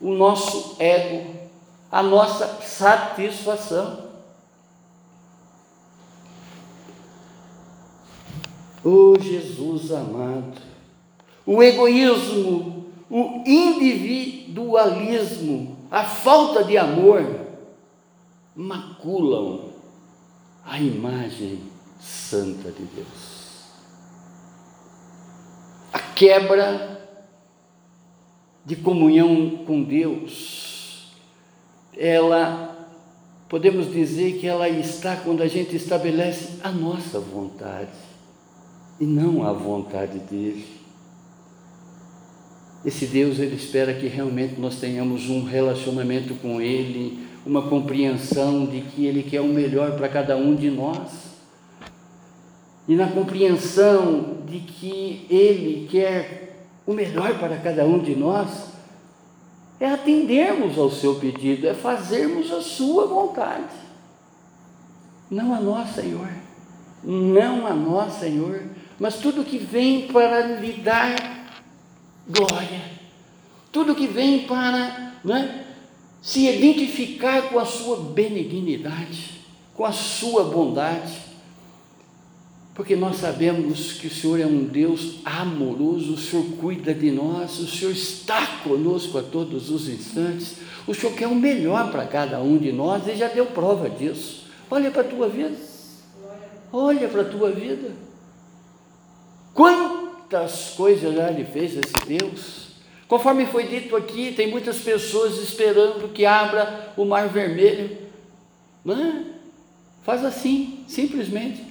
o 0.00 0.10
nosso 0.12 0.74
ego, 0.80 1.30
a 1.88 2.02
nossa 2.02 2.60
satisfação. 2.60 4.10
Oh 8.84 9.16
Jesus 9.18 9.90
amado, 9.92 10.60
o 11.46 11.62
egoísmo, 11.62 12.86
o 13.08 13.44
individualismo, 13.46 15.78
a 15.88 16.02
falta 16.02 16.64
de 16.64 16.76
amor 16.76 17.24
maculam 18.56 19.70
a 20.64 20.80
imagem 20.80 21.60
santa 22.00 22.72
de 22.72 22.82
Deus. 22.82 23.68
A 25.92 26.00
quebra 26.00 27.06
de 28.64 28.76
comunhão 28.76 29.64
com 29.64 29.84
Deus, 29.84 31.12
ela 31.96 32.88
podemos 33.48 33.92
dizer 33.92 34.40
que 34.40 34.48
ela 34.48 34.68
está 34.68 35.14
quando 35.14 35.40
a 35.42 35.46
gente 35.46 35.76
estabelece 35.76 36.58
a 36.64 36.72
nossa 36.72 37.20
vontade 37.20 38.11
e 39.00 39.04
não 39.04 39.44
a 39.46 39.52
vontade 39.52 40.18
dele. 40.18 40.82
Esse 42.84 43.06
Deus, 43.06 43.38
ele 43.38 43.54
espera 43.54 43.94
que 43.94 44.08
realmente 44.08 44.60
nós 44.60 44.80
tenhamos 44.80 45.30
um 45.30 45.44
relacionamento 45.44 46.34
com 46.34 46.60
ele, 46.60 47.26
uma 47.46 47.68
compreensão 47.68 48.66
de 48.66 48.80
que 48.80 49.06
ele 49.06 49.22
quer 49.22 49.40
o 49.40 49.48
melhor 49.48 49.96
para 49.96 50.08
cada 50.08 50.36
um 50.36 50.54
de 50.54 50.68
nós. 50.70 51.32
E 52.88 52.96
na 52.96 53.08
compreensão 53.08 54.38
de 54.44 54.58
que 54.58 55.26
ele 55.30 55.86
quer 55.88 56.66
o 56.84 56.92
melhor 56.92 57.38
para 57.38 57.56
cada 57.56 57.84
um 57.84 58.00
de 58.00 58.16
nós, 58.16 58.72
é 59.78 59.86
atendermos 59.86 60.76
ao 60.76 60.90
seu 60.90 61.16
pedido, 61.16 61.68
é 61.68 61.74
fazermos 61.74 62.50
a 62.52 62.60
sua 62.60 63.06
vontade. 63.06 63.74
Não 65.30 65.54
a 65.54 65.60
nós, 65.60 65.90
Senhor. 65.90 66.28
Não 67.04 67.66
a 67.66 67.74
nós, 67.74 68.14
Senhor 68.14 68.62
mas 69.02 69.16
tudo 69.16 69.42
que 69.42 69.58
vem 69.58 70.06
para 70.06 70.46
lhe 70.60 70.74
dar 70.74 71.64
glória, 72.24 72.82
tudo 73.72 73.96
que 73.96 74.06
vem 74.06 74.46
para 74.46 75.14
né, 75.24 75.64
se 76.22 76.48
identificar 76.48 77.48
com 77.48 77.58
a 77.58 77.64
sua 77.64 77.96
benignidade, 77.96 79.40
com 79.74 79.84
a 79.84 79.90
sua 79.90 80.44
bondade, 80.44 81.18
porque 82.76 82.94
nós 82.94 83.16
sabemos 83.16 83.94
que 83.94 84.06
o 84.06 84.14
Senhor 84.14 84.38
é 84.38 84.46
um 84.46 84.62
Deus 84.66 85.16
amoroso, 85.24 86.12
o 86.14 86.16
Senhor 86.16 86.44
cuida 86.60 86.94
de 86.94 87.10
nós, 87.10 87.58
o 87.58 87.66
Senhor 87.66 87.90
está 87.90 88.46
conosco 88.62 89.18
a 89.18 89.22
todos 89.24 89.68
os 89.68 89.88
instantes, 89.88 90.58
o 90.86 90.94
Senhor 90.94 91.16
quer 91.16 91.26
o 91.26 91.34
melhor 91.34 91.90
para 91.90 92.06
cada 92.06 92.40
um 92.40 92.56
de 92.56 92.70
nós 92.70 93.08
e 93.08 93.16
já 93.16 93.26
deu 93.26 93.46
prova 93.46 93.90
disso. 93.90 94.46
Olha 94.70 94.92
para 94.92 95.00
a 95.00 95.08
tua 95.08 95.28
vida, 95.28 95.56
olha 96.72 97.08
para 97.08 97.22
a 97.22 97.28
tua 97.28 97.50
vida. 97.50 98.11
Quantas 99.54 100.70
coisas 100.70 101.14
já 101.14 101.30
lhe 101.30 101.44
fez 101.44 101.76
esse 101.76 102.06
Deus? 102.06 102.68
Conforme 103.06 103.44
foi 103.46 103.66
dito 103.66 103.94
aqui, 103.94 104.32
tem 104.32 104.50
muitas 104.50 104.78
pessoas 104.78 105.36
esperando 105.38 106.12
que 106.12 106.24
abra 106.24 106.92
o 106.96 107.04
mar 107.04 107.28
vermelho. 107.28 107.98
Não 108.84 108.94
é? 108.94 109.24
Faz 110.02 110.24
assim, 110.24 110.84
simplesmente. 110.88 111.64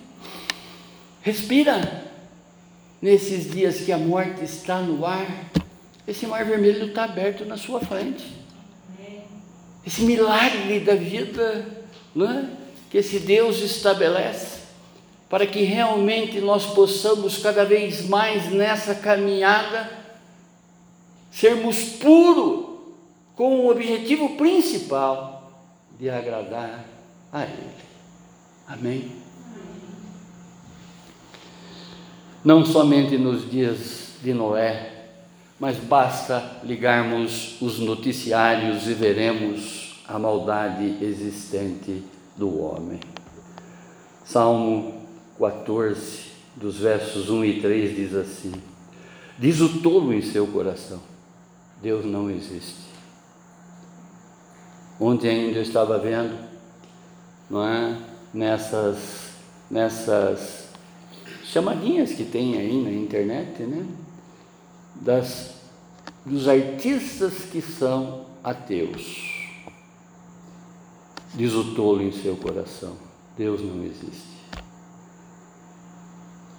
Respira. 1.21 2.05
Nesses 3.01 3.49
dias 3.49 3.81
que 3.81 3.91
a 3.91 3.97
morte 3.97 4.43
está 4.43 4.79
no 4.79 5.03
ar, 5.03 5.25
esse 6.07 6.27
mar 6.27 6.45
vermelho 6.45 6.85
está 6.85 7.05
aberto 7.05 7.43
na 7.45 7.57
sua 7.57 7.79
frente. 7.79 8.23
Esse 9.83 10.03
milagre 10.03 10.79
da 10.81 10.93
vida, 10.93 11.65
não 12.13 12.29
é? 12.29 12.45
que 12.91 12.99
esse 12.99 13.19
Deus 13.19 13.59
estabelece 13.61 14.60
para 15.31 15.47
que 15.47 15.63
realmente 15.63 16.41
nós 16.41 16.65
possamos 16.65 17.37
cada 17.37 17.63
vez 17.63 18.05
mais 18.05 18.51
nessa 18.51 18.93
caminhada 18.93 19.89
sermos 21.31 21.83
puros 21.83 22.65
com 23.33 23.61
o 23.61 23.71
objetivo 23.71 24.35
principal 24.35 25.49
de 25.97 26.09
agradar 26.09 26.83
a 27.31 27.43
Ele. 27.43 27.71
Amém? 28.67 29.11
Não 32.43 32.65
somente 32.65 33.17
nos 33.17 33.49
dias 33.49 34.15
de 34.21 34.33
Noé, 34.33 35.05
mas 35.57 35.77
basta 35.77 36.59
ligarmos 36.61 37.55
os 37.61 37.79
noticiários 37.79 38.85
e 38.85 38.93
veremos 38.93 40.03
a 40.05 40.19
maldade 40.19 40.97
existente 41.01 42.03
do 42.35 42.61
homem. 42.61 42.99
Salmo 44.25 45.00
14, 45.41 46.31
dos 46.55 46.77
versos 46.77 47.29
1 47.29 47.45
e 47.45 47.61
3, 47.61 47.95
diz 47.95 48.13
assim: 48.13 48.53
Diz 49.39 49.59
o 49.59 49.81
tolo 49.81 50.13
em 50.13 50.21
seu 50.21 50.45
coração: 50.45 51.01
Deus 51.81 52.05
não 52.05 52.29
existe. 52.29 52.91
Ontem 54.99 55.29
ainda 55.29 55.57
eu 55.57 55.63
estava 55.63 55.97
vendo, 55.97 56.37
não 57.49 57.67
é? 57.67 57.97
Nessas 58.31 59.31
nessas 59.69 60.67
chamadinhas 61.45 62.11
que 62.11 62.25
tem 62.25 62.57
aí 62.57 62.83
na 62.83 62.91
internet, 62.91 63.63
né? 63.63 63.85
Das, 64.95 65.55
dos 66.25 66.47
artistas 66.47 67.45
que 67.51 67.61
são 67.61 68.25
ateus. 68.43 69.31
Diz 71.33 71.53
o 71.53 71.73
tolo 71.73 72.03
em 72.03 72.11
seu 72.11 72.35
coração: 72.35 72.95
Deus 73.35 73.61
não 73.61 73.83
existe. 73.83 74.30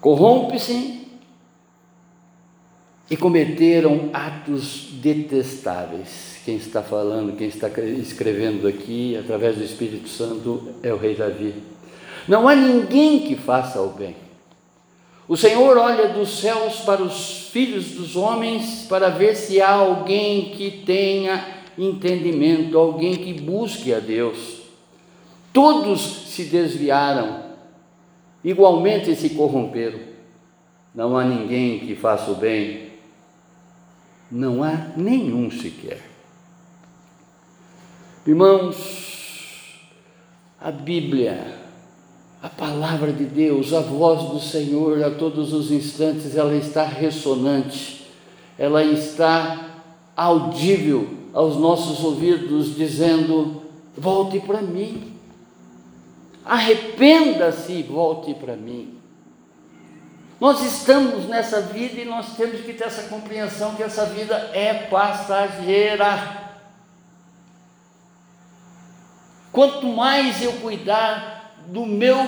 Corrompe-se 0.02 1.00
e 3.08 3.16
cometeram 3.16 4.10
atos 4.12 4.88
detestáveis. 4.94 6.40
Quem 6.44 6.56
está 6.56 6.82
falando, 6.82 7.36
quem 7.36 7.46
está 7.46 7.68
escrevendo 7.68 8.66
aqui, 8.66 9.16
através 9.16 9.56
do 9.56 9.62
Espírito 9.62 10.08
Santo, 10.08 10.74
é 10.82 10.92
o 10.92 10.96
rei 10.96 11.14
Davi. 11.14 11.54
Não 12.26 12.48
há 12.48 12.54
ninguém 12.56 13.20
que 13.20 13.36
faça 13.36 13.80
o 13.80 13.90
bem. 13.90 14.16
O 15.28 15.36
Senhor 15.36 15.78
olha 15.78 16.08
dos 16.08 16.40
céus 16.40 16.80
para 16.80 17.00
os 17.00 17.48
filhos 17.52 17.92
dos 17.92 18.16
homens 18.16 18.86
para 18.88 19.08
ver 19.08 19.36
se 19.36 19.62
há 19.62 19.70
alguém 19.70 20.46
que 20.50 20.82
tenha 20.84 21.46
entendimento, 21.78 22.76
alguém 22.76 23.14
que 23.14 23.34
busque 23.34 23.94
a 23.94 24.00
Deus. 24.00 24.62
Todos 25.52 26.00
se 26.26 26.42
desviaram, 26.42 27.51
igualmente 28.44 29.14
se 29.14 29.30
corromperam. 29.30 30.00
Não 30.94 31.16
há 31.16 31.24
ninguém 31.24 31.80
que 31.80 31.94
faça 31.94 32.30
o 32.30 32.34
bem, 32.34 32.90
não 34.30 34.62
há 34.62 34.92
nenhum 34.96 35.50
sequer. 35.50 36.02
Irmãos, 38.26 39.80
a 40.60 40.70
Bíblia, 40.70 41.54
a 42.42 42.48
palavra 42.48 43.12
de 43.12 43.24
Deus, 43.24 43.72
a 43.72 43.80
voz 43.80 44.30
do 44.30 44.38
Senhor 44.38 45.02
a 45.02 45.10
todos 45.10 45.52
os 45.52 45.70
instantes, 45.70 46.36
ela 46.36 46.54
está 46.54 46.84
ressonante, 46.84 48.06
ela 48.58 48.84
está 48.84 49.82
audível 50.14 51.08
aos 51.32 51.56
nossos 51.56 52.04
ouvidos, 52.04 52.76
dizendo: 52.76 53.62
volte 53.96 54.40
para 54.40 54.62
mim. 54.62 55.11
Arrependa-se 56.44 57.72
e 57.72 57.82
volte 57.82 58.34
para 58.34 58.56
mim. 58.56 58.98
Nós 60.40 60.60
estamos 60.60 61.26
nessa 61.28 61.60
vida 61.60 62.00
e 62.00 62.04
nós 62.04 62.34
temos 62.36 62.62
que 62.62 62.72
ter 62.72 62.84
essa 62.84 63.04
compreensão 63.04 63.76
que 63.76 63.82
essa 63.82 64.06
vida 64.06 64.50
é 64.52 64.74
passageira. 64.74 66.42
Quanto 69.52 69.86
mais 69.86 70.42
eu 70.42 70.52
cuidar 70.54 71.54
do 71.68 71.86
meu, 71.86 72.18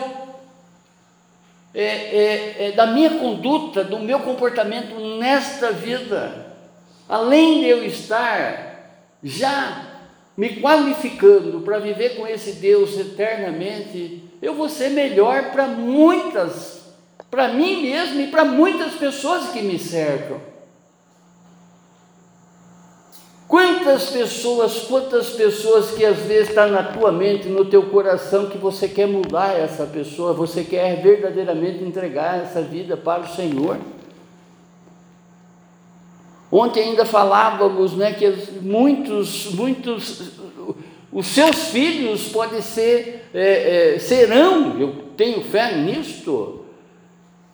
é, 1.74 1.82
é, 1.82 2.68
é, 2.68 2.72
da 2.72 2.86
minha 2.86 3.18
conduta, 3.18 3.82
do 3.82 3.98
meu 3.98 4.20
comportamento 4.20 4.94
nesta 5.18 5.72
vida, 5.72 6.54
além 7.08 7.62
de 7.62 7.66
eu 7.66 7.84
estar 7.84 8.92
já 9.24 9.93
me 10.36 10.60
qualificando 10.60 11.60
para 11.60 11.78
viver 11.78 12.16
com 12.16 12.26
esse 12.26 12.52
Deus 12.52 12.98
eternamente, 12.98 14.22
eu 14.42 14.54
vou 14.54 14.68
ser 14.68 14.90
melhor 14.90 15.52
para 15.52 15.66
muitas, 15.66 16.94
para 17.30 17.48
mim 17.48 17.82
mesmo 17.82 18.20
e 18.20 18.26
para 18.26 18.44
muitas 18.44 18.94
pessoas 18.94 19.50
que 19.50 19.62
me 19.62 19.78
cercam. 19.78 20.40
Quantas 23.46 24.10
pessoas, 24.10 24.78
quantas 24.88 25.30
pessoas 25.30 25.92
que 25.92 26.04
às 26.04 26.16
vezes 26.18 26.48
está 26.48 26.66
na 26.66 26.82
tua 26.82 27.12
mente, 27.12 27.48
no 27.48 27.64
teu 27.64 27.84
coração, 27.84 28.46
que 28.46 28.58
você 28.58 28.88
quer 28.88 29.06
mudar 29.06 29.56
essa 29.56 29.86
pessoa, 29.86 30.32
você 30.32 30.64
quer 30.64 31.00
verdadeiramente 31.00 31.84
entregar 31.84 32.42
essa 32.42 32.60
vida 32.60 32.96
para 32.96 33.22
o 33.22 33.28
Senhor. 33.28 33.78
Ontem 36.56 36.90
ainda 36.90 37.04
falávamos 37.04 37.96
né, 37.96 38.12
que 38.12 38.32
muitos, 38.60 39.52
muitos, 39.54 40.38
os 41.10 41.26
seus 41.26 41.70
filhos 41.70 42.28
podem 42.28 42.62
ser, 42.62 43.28
é, 43.34 43.96
é, 43.96 43.98
serão, 43.98 44.78
eu 44.78 45.04
tenho 45.16 45.42
fé 45.42 45.76
nisto, 45.76 46.64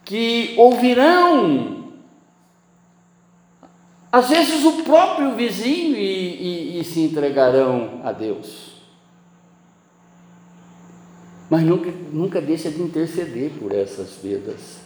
que 0.05 0.53
ouvirão, 0.59 1.95
às 4.13 4.29
vezes 4.29 4.67
o 4.67 4.83
próprio 4.83 5.35
vizinho 5.35 5.97
e, 5.97 6.75
e, 6.77 6.81
e 6.81 6.85
se 6.85 7.01
entregarão 7.01 8.03
a 8.05 8.13
Deus. 8.13 8.83
Mas 11.49 11.63
nunca, 11.63 11.91
nunca 12.13 12.39
deixa 12.39 12.71
de 12.71 12.83
interceder 12.83 13.53
por 13.59 13.73
essas 13.73 14.19
vidas. 14.23 14.79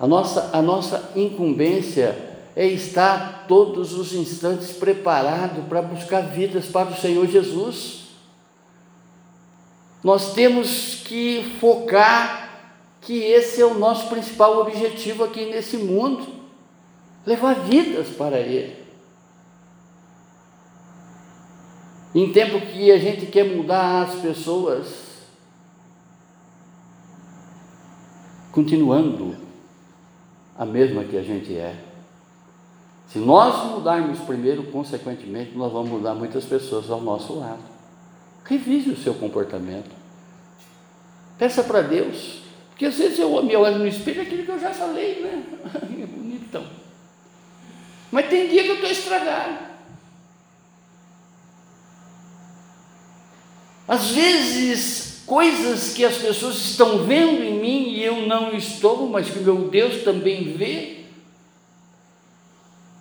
A 0.00 0.06
nossa, 0.08 0.50
a 0.52 0.60
nossa 0.60 1.12
incumbência 1.14 2.31
é 2.54 2.66
estar 2.66 3.46
todos 3.48 3.94
os 3.94 4.12
instantes 4.12 4.72
preparado 4.72 5.68
para 5.68 5.80
buscar 5.80 6.20
vidas 6.20 6.66
para 6.66 6.90
o 6.90 6.96
Senhor 6.96 7.26
Jesus. 7.26 8.08
Nós 10.04 10.34
temos 10.34 11.02
que 11.04 11.56
focar 11.60 12.42
que 13.00 13.18
esse 13.18 13.60
é 13.60 13.64
o 13.64 13.78
nosso 13.78 14.08
principal 14.08 14.58
objetivo 14.60 15.24
aqui 15.24 15.46
nesse 15.46 15.76
mundo 15.76 16.26
levar 17.24 17.54
vidas 17.54 18.08
para 18.08 18.38
Ele. 18.38 18.76
Em 22.14 22.30
tempo 22.30 22.60
que 22.66 22.90
a 22.90 22.98
gente 22.98 23.26
quer 23.26 23.44
mudar 23.56 24.02
as 24.02 24.16
pessoas, 24.16 24.86
continuando 28.50 29.34
a 30.56 30.66
mesma 30.66 31.04
que 31.04 31.16
a 31.16 31.22
gente 31.22 31.56
é. 31.56 31.91
Se 33.12 33.18
nós 33.18 33.70
mudarmos 33.70 34.20
primeiro, 34.20 34.62
consequentemente, 34.64 35.52
nós 35.54 35.70
vamos 35.70 35.90
mudar 35.90 36.14
muitas 36.14 36.46
pessoas 36.46 36.90
ao 36.90 37.00
nosso 37.00 37.38
lado. 37.38 37.60
Revise 38.42 38.88
o 38.88 38.96
seu 38.96 39.12
comportamento. 39.12 39.90
Peça 41.38 41.62
para 41.62 41.82
Deus. 41.82 42.40
Porque 42.70 42.86
às 42.86 42.96
vezes 42.96 43.18
eu 43.18 43.42
me 43.42 43.54
olho 43.54 43.78
no 43.78 43.86
espelho 43.86 44.20
é 44.20 44.22
aquilo 44.22 44.44
que 44.44 44.50
eu 44.50 44.58
já 44.58 44.70
falei, 44.70 45.20
né? 45.20 45.44
É 46.02 46.06
bonitão. 46.06 46.64
Mas 48.10 48.28
tem 48.28 48.48
dia 48.48 48.62
que 48.62 48.70
eu 48.70 48.74
estou 48.76 48.90
estragado. 48.90 49.58
Às 53.86 54.10
vezes, 54.10 55.22
coisas 55.26 55.92
que 55.92 56.02
as 56.02 56.16
pessoas 56.16 56.56
estão 56.56 57.04
vendo 57.04 57.44
em 57.44 57.60
mim 57.60 57.90
e 57.90 58.02
eu 58.02 58.26
não 58.26 58.54
estou, 58.54 59.06
mas 59.06 59.28
que 59.28 59.40
meu 59.40 59.68
Deus 59.68 60.02
também 60.02 60.44
vê, 60.44 61.01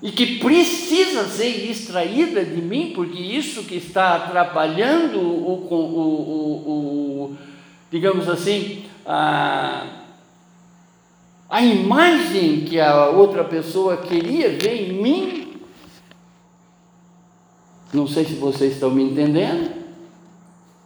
e 0.01 0.11
que 0.11 0.39
precisa 0.39 1.27
ser 1.27 1.69
extraída 1.69 2.43
de 2.43 2.59
mim, 2.59 2.91
porque 2.95 3.19
isso 3.19 3.63
que 3.63 3.75
está 3.75 4.15
atrapalhando 4.15 5.19
o, 5.19 5.67
o, 5.69 5.75
o, 5.75 7.29
o 7.29 7.37
digamos 7.91 8.27
assim, 8.27 8.85
a, 9.05 10.05
a 11.47 11.63
imagem 11.63 12.65
que 12.65 12.79
a 12.79 13.09
outra 13.09 13.43
pessoa 13.43 13.97
queria 13.97 14.49
ver 14.49 14.89
em 14.89 14.93
mim. 14.93 15.61
Não 17.93 18.07
sei 18.07 18.25
se 18.25 18.33
vocês 18.35 18.73
estão 18.73 18.89
me 18.89 19.03
entendendo. 19.03 19.69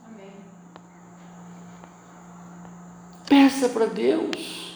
Amém. 0.05 0.31
Peça 3.29 3.69
para 3.69 3.85
Deus. 3.85 4.73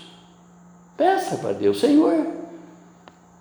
Peça 0.95 1.37
para 1.37 1.53
Deus, 1.53 1.79
Senhor 1.79 2.38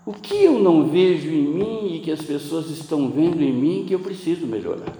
o 0.08 0.12
que 0.14 0.42
eu 0.42 0.58
não 0.58 0.88
vejo 0.88 1.28
em 1.28 1.42
mim 1.42 1.94
e 1.94 2.00
que 2.00 2.10
as 2.10 2.22
pessoas 2.22 2.70
estão 2.70 3.10
vendo 3.10 3.42
em 3.42 3.52
mim 3.52 3.84
que 3.86 3.94
eu 3.94 4.00
preciso 4.00 4.46
melhorar? 4.46 4.96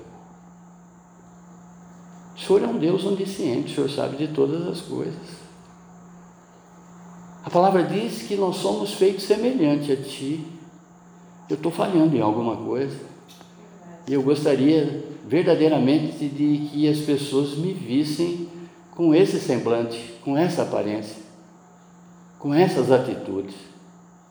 O 2.37 2.39
Senhor 2.39 2.63
é 2.63 2.67
um 2.67 2.77
Deus 2.77 3.07
onisciente, 3.07 3.73
o 3.73 3.75
Senhor 3.75 3.89
sabe 3.89 4.19
de 4.19 4.29
todas 4.35 4.69
as 4.69 4.83
coisas. 4.83 5.39
A 7.43 7.49
palavra 7.49 7.85
diz 7.85 8.25
que 8.25 8.37
nós 8.37 8.57
somos 8.57 8.93
feitos 8.93 9.25
semelhante 9.25 9.91
a 9.91 9.97
Ti. 9.97 10.45
Eu 11.49 11.57
estou 11.57 11.73
falhando 11.73 12.15
em 12.15 12.21
alguma 12.21 12.59
coisa. 12.59 12.99
E 14.07 14.13
eu 14.13 14.23
gostaria 14.23 15.07
verdadeiramente 15.27 16.29
de 16.29 16.69
que 16.71 16.87
as 16.87 16.99
pessoas 16.99 17.57
me 17.57 17.73
vissem 17.73 18.47
com 18.91 19.15
esse 19.15 19.41
semblante, 19.41 20.17
com 20.23 20.37
essa 20.37 20.65
aparência, 20.65 21.17
com 22.39 22.53
essas 22.53 22.93
atitudes 22.93 23.78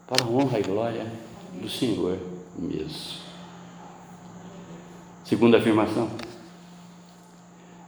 para 0.07 0.23
a 0.23 0.27
honra 0.27 0.59
e 0.59 0.63
glória 0.63 1.05
do 1.61 1.69
Senhor 1.69 2.17
mesmo. 2.57 3.27
Segunda 5.25 5.57
afirmação: 5.57 6.09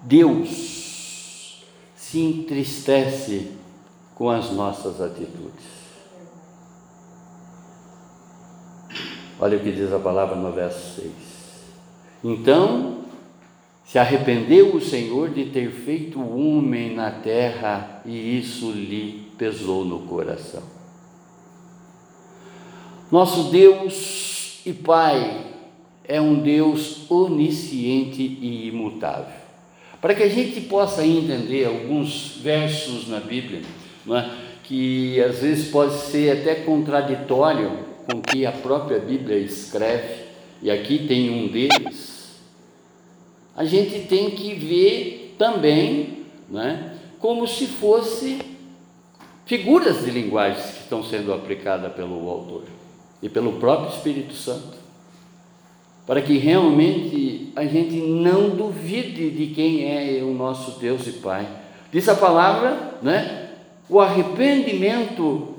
Deus 0.03 1.63
se 1.95 2.19
entristece 2.19 3.51
com 4.13 4.29
as 4.29 4.51
nossas 4.51 5.01
atitudes. 5.01 5.79
Olha 9.39 9.57
o 9.57 9.61
que 9.61 9.71
diz 9.71 9.91
a 9.93 9.99
palavra 9.99 10.35
no 10.35 10.51
verso 10.51 11.01
6. 11.01 11.11
Então 12.21 12.99
Se 13.89 13.97
arrependeu 13.97 14.75
o 14.75 14.79
Senhor 14.79 15.31
de 15.31 15.45
ter 15.45 15.71
feito 15.71 16.19
o 16.19 16.57
homem 16.57 16.93
na 16.93 17.09
terra 17.09 18.03
e 18.05 18.37
isso 18.37 18.71
lhe 18.71 19.31
pesou 19.35 19.83
no 19.83 20.01
coração. 20.01 20.61
Nosso 23.11 23.45
Deus 23.45 24.59
e 24.63 24.71
Pai 24.71 25.45
é 26.07 26.21
um 26.21 26.35
Deus 26.35 27.09
onisciente 27.09 28.21
e 28.21 28.67
imutável. 28.67 29.33
Para 29.99 30.13
que 30.13 30.21
a 30.21 30.29
gente 30.29 30.61
possa 30.61 31.03
entender 31.03 31.65
alguns 31.65 32.37
versos 32.39 33.07
na 33.07 33.19
Bíblia, 33.19 33.63
é? 34.11 34.29
que 34.63 35.19
às 35.23 35.39
vezes 35.39 35.71
pode 35.71 35.95
ser 35.95 36.39
até 36.39 36.53
contraditório 36.55 37.79
com 38.05 38.19
o 38.19 38.21
que 38.21 38.45
a 38.45 38.51
própria 38.51 38.99
Bíblia 38.99 39.39
escreve, 39.39 40.25
e 40.61 40.69
aqui 40.69 41.07
tem 41.07 41.31
um 41.31 41.47
deles, 41.47 42.39
a 43.55 43.65
gente 43.65 44.07
tem 44.07 44.29
que 44.29 44.53
ver 44.53 45.35
também 45.37 46.25
né, 46.47 46.95
como 47.17 47.47
se 47.47 47.65
fosse 47.65 48.39
figuras 49.47 50.05
de 50.05 50.11
linguagem 50.11 50.61
que 50.61 50.79
estão 50.81 51.03
sendo 51.03 51.33
aplicadas 51.33 51.91
pelo 51.93 52.29
autor 52.29 52.63
e 53.21 53.29
pelo 53.29 53.53
próprio 53.53 53.89
Espírito 53.89 54.33
Santo, 54.33 54.77
para 56.05 56.21
que 56.21 56.37
realmente 56.37 57.51
a 57.55 57.65
gente 57.65 57.95
não 57.95 58.49
duvide 58.49 59.29
de 59.29 59.47
quem 59.53 59.85
é 59.85 60.23
o 60.23 60.33
nosso 60.33 60.79
Deus 60.79 61.05
e 61.07 61.13
Pai. 61.13 61.47
Diz 61.91 62.07
a 62.07 62.15
palavra, 62.15 62.99
né? 63.01 63.49
O 63.89 63.99
arrependimento 63.99 65.55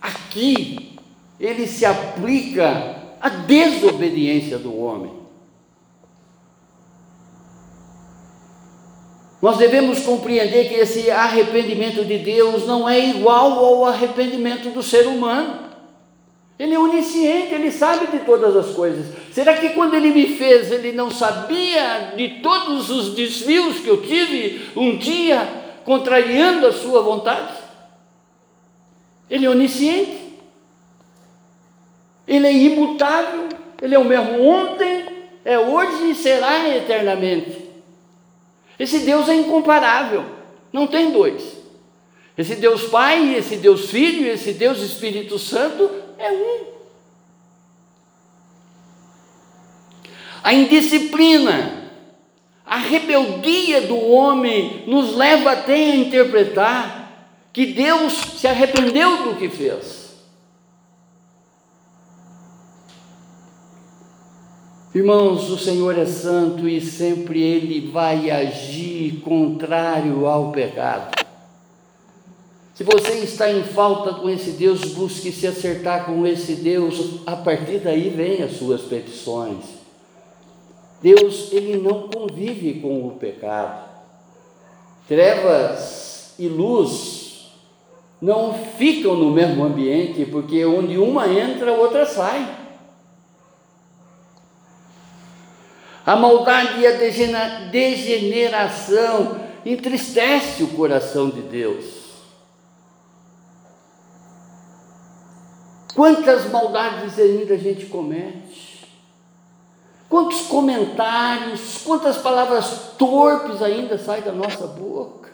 aqui 0.00 0.96
ele 1.38 1.66
se 1.66 1.84
aplica 1.84 2.96
à 3.20 3.28
desobediência 3.28 4.58
do 4.58 4.76
homem. 4.76 5.12
Nós 9.42 9.58
devemos 9.58 10.00
compreender 10.00 10.68
que 10.68 10.74
esse 10.74 11.10
arrependimento 11.10 12.04
de 12.04 12.18
Deus 12.18 12.64
não 12.64 12.88
é 12.88 13.04
igual 13.10 13.58
ao 13.58 13.86
arrependimento 13.86 14.70
do 14.70 14.84
ser 14.84 15.08
humano. 15.08 15.71
Ele 16.62 16.74
é 16.74 16.78
onisciente, 16.78 17.52
ele 17.52 17.72
sabe 17.72 18.06
de 18.06 18.20
todas 18.20 18.54
as 18.54 18.72
coisas. 18.72 19.04
Será 19.32 19.54
que 19.54 19.70
quando 19.70 19.94
ele 19.94 20.12
me 20.12 20.36
fez, 20.36 20.70
ele 20.70 20.92
não 20.92 21.10
sabia 21.10 22.12
de 22.16 22.40
todos 22.40 22.88
os 22.88 23.16
desvios 23.16 23.80
que 23.80 23.88
eu 23.88 24.00
tive 24.00 24.70
um 24.76 24.96
dia, 24.96 25.44
contrariando 25.84 26.68
a 26.68 26.72
sua 26.72 27.02
vontade? 27.02 27.52
Ele 29.28 29.44
é 29.44 29.50
onisciente, 29.50 30.16
ele 32.28 32.46
é 32.46 32.52
imutável, 32.52 33.48
ele 33.82 33.96
é 33.96 33.98
o 33.98 34.04
mesmo 34.04 34.46
ontem, 34.46 35.04
é 35.44 35.58
hoje 35.58 36.10
e 36.10 36.14
será 36.14 36.68
eternamente. 36.76 37.58
Esse 38.78 39.00
Deus 39.00 39.28
é 39.28 39.34
incomparável, 39.34 40.24
não 40.72 40.86
tem 40.86 41.10
dois. 41.10 41.60
Esse 42.38 42.54
Deus 42.54 42.84
Pai, 42.84 43.34
esse 43.34 43.56
Deus 43.56 43.90
Filho, 43.90 44.28
esse 44.28 44.52
Deus 44.52 44.78
Espírito 44.78 45.40
Santo 45.40 46.01
é 46.22 46.32
um. 46.32 46.64
A 50.42 50.54
indisciplina, 50.54 51.90
a 52.64 52.78
rebeldia 52.78 53.82
do 53.82 53.98
homem 53.98 54.84
nos 54.86 55.14
leva 55.16 55.52
até 55.52 55.74
a 55.74 55.96
interpretar 55.96 57.02
que 57.52 57.66
Deus 57.66 58.12
se 58.38 58.46
arrependeu 58.46 59.24
do 59.24 59.36
que 59.36 59.48
fez. 59.48 60.02
Irmãos, 64.94 65.50
o 65.50 65.58
Senhor 65.58 65.98
é 65.98 66.04
santo 66.04 66.68
e 66.68 66.80
sempre 66.80 67.40
Ele 67.40 67.90
vai 67.90 68.30
agir 68.30 69.20
contrário 69.20 70.26
ao 70.26 70.52
pecado. 70.52 71.21
Se 72.82 72.86
você 72.86 73.12
está 73.18 73.48
em 73.48 73.62
falta 73.62 74.12
com 74.14 74.28
esse 74.28 74.50
Deus, 74.50 74.80
busque 74.86 75.30
se 75.30 75.46
acertar 75.46 76.04
com 76.04 76.26
esse 76.26 76.56
Deus, 76.56 77.20
a 77.24 77.36
partir 77.36 77.78
daí 77.78 78.08
vem 78.08 78.42
as 78.42 78.56
suas 78.56 78.82
petições. 78.82 79.64
Deus, 81.00 81.52
Ele 81.52 81.76
não 81.76 82.08
convive 82.08 82.80
com 82.80 83.06
o 83.06 83.12
pecado. 83.12 83.88
Trevas 85.06 86.34
e 86.36 86.48
luz 86.48 87.52
não 88.20 88.52
ficam 88.52 89.14
no 89.14 89.30
mesmo 89.30 89.62
ambiente, 89.62 90.26
porque 90.26 90.64
onde 90.64 90.98
uma 90.98 91.28
entra, 91.28 91.70
a 91.70 91.74
outra 91.74 92.04
sai. 92.04 92.52
A 96.04 96.16
maldade 96.16 96.80
e 96.80 96.86
a 96.88 96.96
degeneração 97.70 99.40
entristece 99.64 100.64
o 100.64 100.68
coração 100.70 101.30
de 101.30 101.42
Deus. 101.42 102.01
Quantas 105.94 106.50
maldades 106.50 107.18
ainda 107.18 107.54
a 107.54 107.58
gente 107.58 107.86
comete? 107.86 108.88
Quantos 110.08 110.42
comentários, 110.42 111.78
quantas 111.84 112.18
palavras 112.18 112.92
torpes 112.98 113.62
ainda 113.62 113.96
saem 113.98 114.22
da 114.22 114.32
nossa 114.32 114.66
boca? 114.66 115.30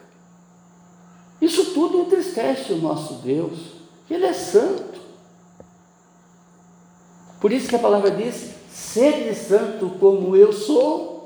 Isso 1.41 1.73
tudo 1.73 2.01
entristece 2.01 2.73
o 2.73 2.79
nosso 2.79 3.15
Deus. 3.15 3.59
Ele 4.11 4.25
é 4.25 4.33
santo. 4.33 5.01
Por 7.41 7.53
isso 7.53 7.69
que 7.69 7.77
a 7.77 7.81
palavra 7.81 8.11
diz: 8.11 8.55
sede 8.71 9.35
santo 9.35 9.91
como 10.01 10.37
eu 10.37 10.53
sou. 10.53 11.19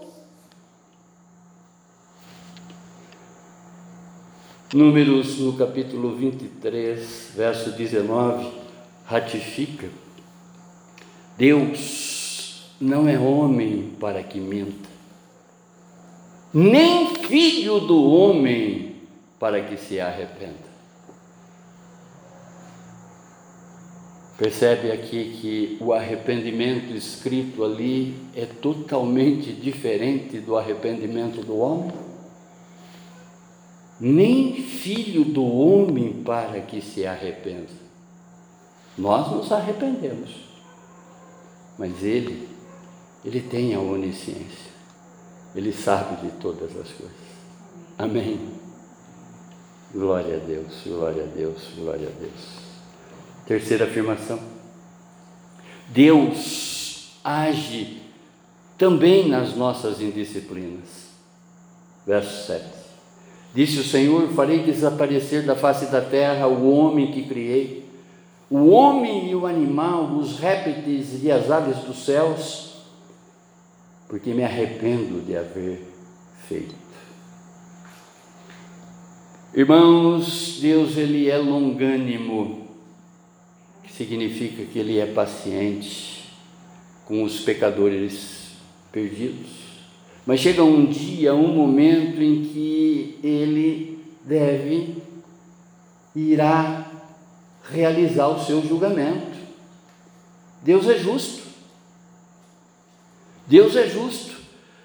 Números 4.74 5.38
no 5.38 5.52
capítulo 5.54 6.16
23, 6.16 7.32
verso 7.34 7.72
19, 7.72 8.61
ratifica: 9.04 9.88
Deus 11.36 12.72
não 12.80 13.08
é 13.08 13.18
homem 13.18 13.92
para 14.00 14.22
que 14.22 14.40
minta, 14.40 14.88
nem 16.52 17.14
filho 17.14 17.80
do 17.80 18.02
homem 18.04 18.96
para 19.38 19.62
que 19.62 19.76
se 19.76 20.00
arrependa. 20.00 20.72
Percebe 24.38 24.90
aqui 24.90 25.36
que 25.40 25.76
o 25.80 25.92
arrependimento 25.92 26.92
escrito 26.94 27.62
ali 27.62 28.14
é 28.34 28.44
totalmente 28.44 29.52
diferente 29.52 30.38
do 30.38 30.56
arrependimento 30.56 31.42
do 31.42 31.58
homem? 31.58 31.92
Nem 34.00 34.54
filho 34.54 35.24
do 35.24 35.44
homem 35.44 36.12
para 36.24 36.60
que 36.60 36.80
se 36.80 37.06
arrependa. 37.06 37.81
Nós 38.96 39.30
nos 39.30 39.50
arrependemos, 39.50 40.30
mas 41.78 42.02
ele, 42.02 42.48
ele 43.24 43.40
tem 43.40 43.74
a 43.74 43.80
onisciência, 43.80 44.70
ele 45.54 45.72
sabe 45.72 46.26
de 46.26 46.32
todas 46.36 46.70
as 46.76 46.88
coisas. 46.88 47.16
Amém. 47.98 48.38
Glória 49.92 50.36
a 50.36 50.40
Deus, 50.40 50.82
glória 50.86 51.24
a 51.24 51.26
Deus, 51.26 51.68
glória 51.76 52.08
a 52.08 52.20
Deus. 52.20 52.62
Terceira 53.46 53.84
afirmação. 53.84 54.38
Deus 55.88 57.18
age 57.22 58.00
também 58.78 59.28
nas 59.28 59.54
nossas 59.54 60.00
indisciplinas. 60.00 61.12
Verso 62.06 62.46
7. 62.46 62.64
Disse 63.54 63.78
o 63.78 63.84
Senhor: 63.84 64.28
Farei 64.30 64.62
desaparecer 64.62 65.44
da 65.44 65.54
face 65.54 65.86
da 65.86 66.00
terra 66.00 66.46
o 66.46 66.70
homem 66.70 67.12
que 67.12 67.28
criei, 67.28 67.86
o 68.60 68.70
homem 68.70 69.30
e 69.30 69.34
o 69.34 69.46
animal, 69.46 70.16
os 70.16 70.38
répteis 70.38 71.22
e 71.22 71.30
as 71.30 71.50
aves 71.50 71.78
dos 71.78 72.04
céus, 72.04 72.72
porque 74.08 74.34
me 74.34 74.44
arrependo 74.44 75.20
de 75.24 75.36
haver 75.36 75.80
feito. 76.46 76.74
Irmãos, 79.54 80.58
Deus 80.60 80.96
ele 80.96 81.28
é 81.28 81.36
longânimo 81.36 82.62
significa 83.96 84.64
que 84.64 84.78
ele 84.78 84.98
é 84.98 85.06
paciente 85.06 86.24
com 87.04 87.22
os 87.22 87.40
pecadores 87.40 88.52
perdidos. 88.90 89.62
Mas 90.26 90.40
chega 90.40 90.64
um 90.64 90.86
dia, 90.86 91.34
um 91.34 91.54
momento 91.54 92.20
em 92.22 92.42
que 92.42 93.18
ele 93.22 93.98
deve 94.24 94.96
irá 96.14 96.81
realizar 97.70 98.28
o 98.28 98.44
seu 98.44 98.62
julgamento. 98.62 99.38
Deus 100.62 100.88
é 100.88 100.98
justo. 100.98 101.42
Deus 103.46 103.76
é 103.76 103.88
justo. 103.88 104.32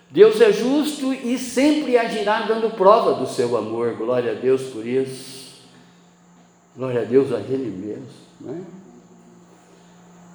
Deus 0.10 0.40
é 0.40 0.52
justo 0.52 1.14
e 1.14 1.38
sempre 1.38 1.98
agirá 1.98 2.42
dando 2.42 2.76
prova 2.76 3.14
do 3.14 3.28
seu 3.28 3.58
amor. 3.58 3.94
Glória 3.96 4.32
a 4.32 4.36
Deus 4.36 4.62
por 4.64 4.86
isso. 4.86 5.38
Glória 6.76 7.02
a 7.02 7.06
Deus 7.06 7.34
a 7.34 7.40
Ele 7.40 7.70
mesmo. 7.70 8.08
Não 8.40 8.54
é? 8.54 8.62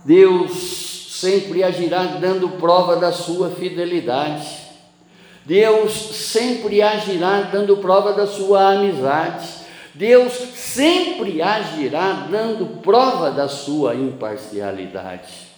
Deus 0.05 1.11
sempre 1.21 1.63
agirá 1.63 2.05
dando 2.05 2.49
prova 2.59 2.97
da 2.97 3.13
sua 3.13 3.51
fidelidade. 3.51 4.63
Deus 5.45 5.93
sempre 5.93 6.83
agirá 6.83 7.43
dando 7.43 7.77
prova 7.77 8.13
da 8.13 8.27
sua 8.27 8.75
amizade. 8.75 9.62
Deus 9.95 10.33
sempre 10.55 11.43
agirá 11.43 12.27
dando 12.31 12.81
prova 12.81 13.31
da 13.31 13.47
sua 13.49 13.95
imparcialidade. 13.95 15.53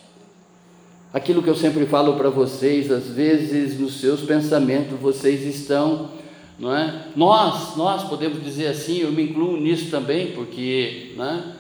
Aquilo 1.13 1.43
que 1.43 1.49
eu 1.49 1.55
sempre 1.55 1.87
falo 1.87 2.17
para 2.17 2.29
vocês, 2.29 2.91
às 2.91 3.07
vezes 3.07 3.79
nos 3.79 4.01
seus 4.01 4.23
pensamentos 4.23 4.99
vocês 4.99 5.43
estão, 5.43 6.11
não 6.59 6.75
é? 6.75 7.07
Nós, 7.15 7.77
nós 7.77 8.09
podemos 8.09 8.43
dizer 8.43 8.67
assim, 8.67 8.99
eu 8.99 9.13
me 9.13 9.23
incluo 9.23 9.57
nisso 9.57 9.91
também, 9.91 10.33
porque, 10.33 11.15
né? 11.17 11.55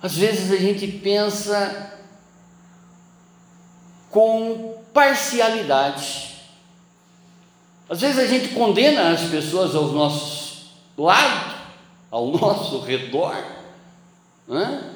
Às 0.00 0.16
vezes 0.16 0.52
a 0.52 0.56
gente 0.56 0.86
pensa 0.86 1.98
com 4.08 4.76
parcialidade. 4.94 6.36
Às 7.88 8.00
vezes 8.00 8.18
a 8.18 8.26
gente 8.26 8.50
condena 8.50 9.10
as 9.10 9.22
pessoas 9.22 9.74
ao 9.74 9.88
nosso 9.88 10.45
lado, 10.96 11.54
ao 12.10 12.28
nosso 12.28 12.80
redor, 12.80 13.36
né? 14.48 14.92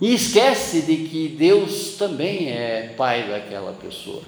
e 0.00 0.14
esquece 0.14 0.82
de 0.82 1.08
que 1.08 1.28
Deus 1.28 1.96
também 1.96 2.50
é 2.50 2.94
pai 2.96 3.28
daquela 3.28 3.72
pessoa. 3.72 4.22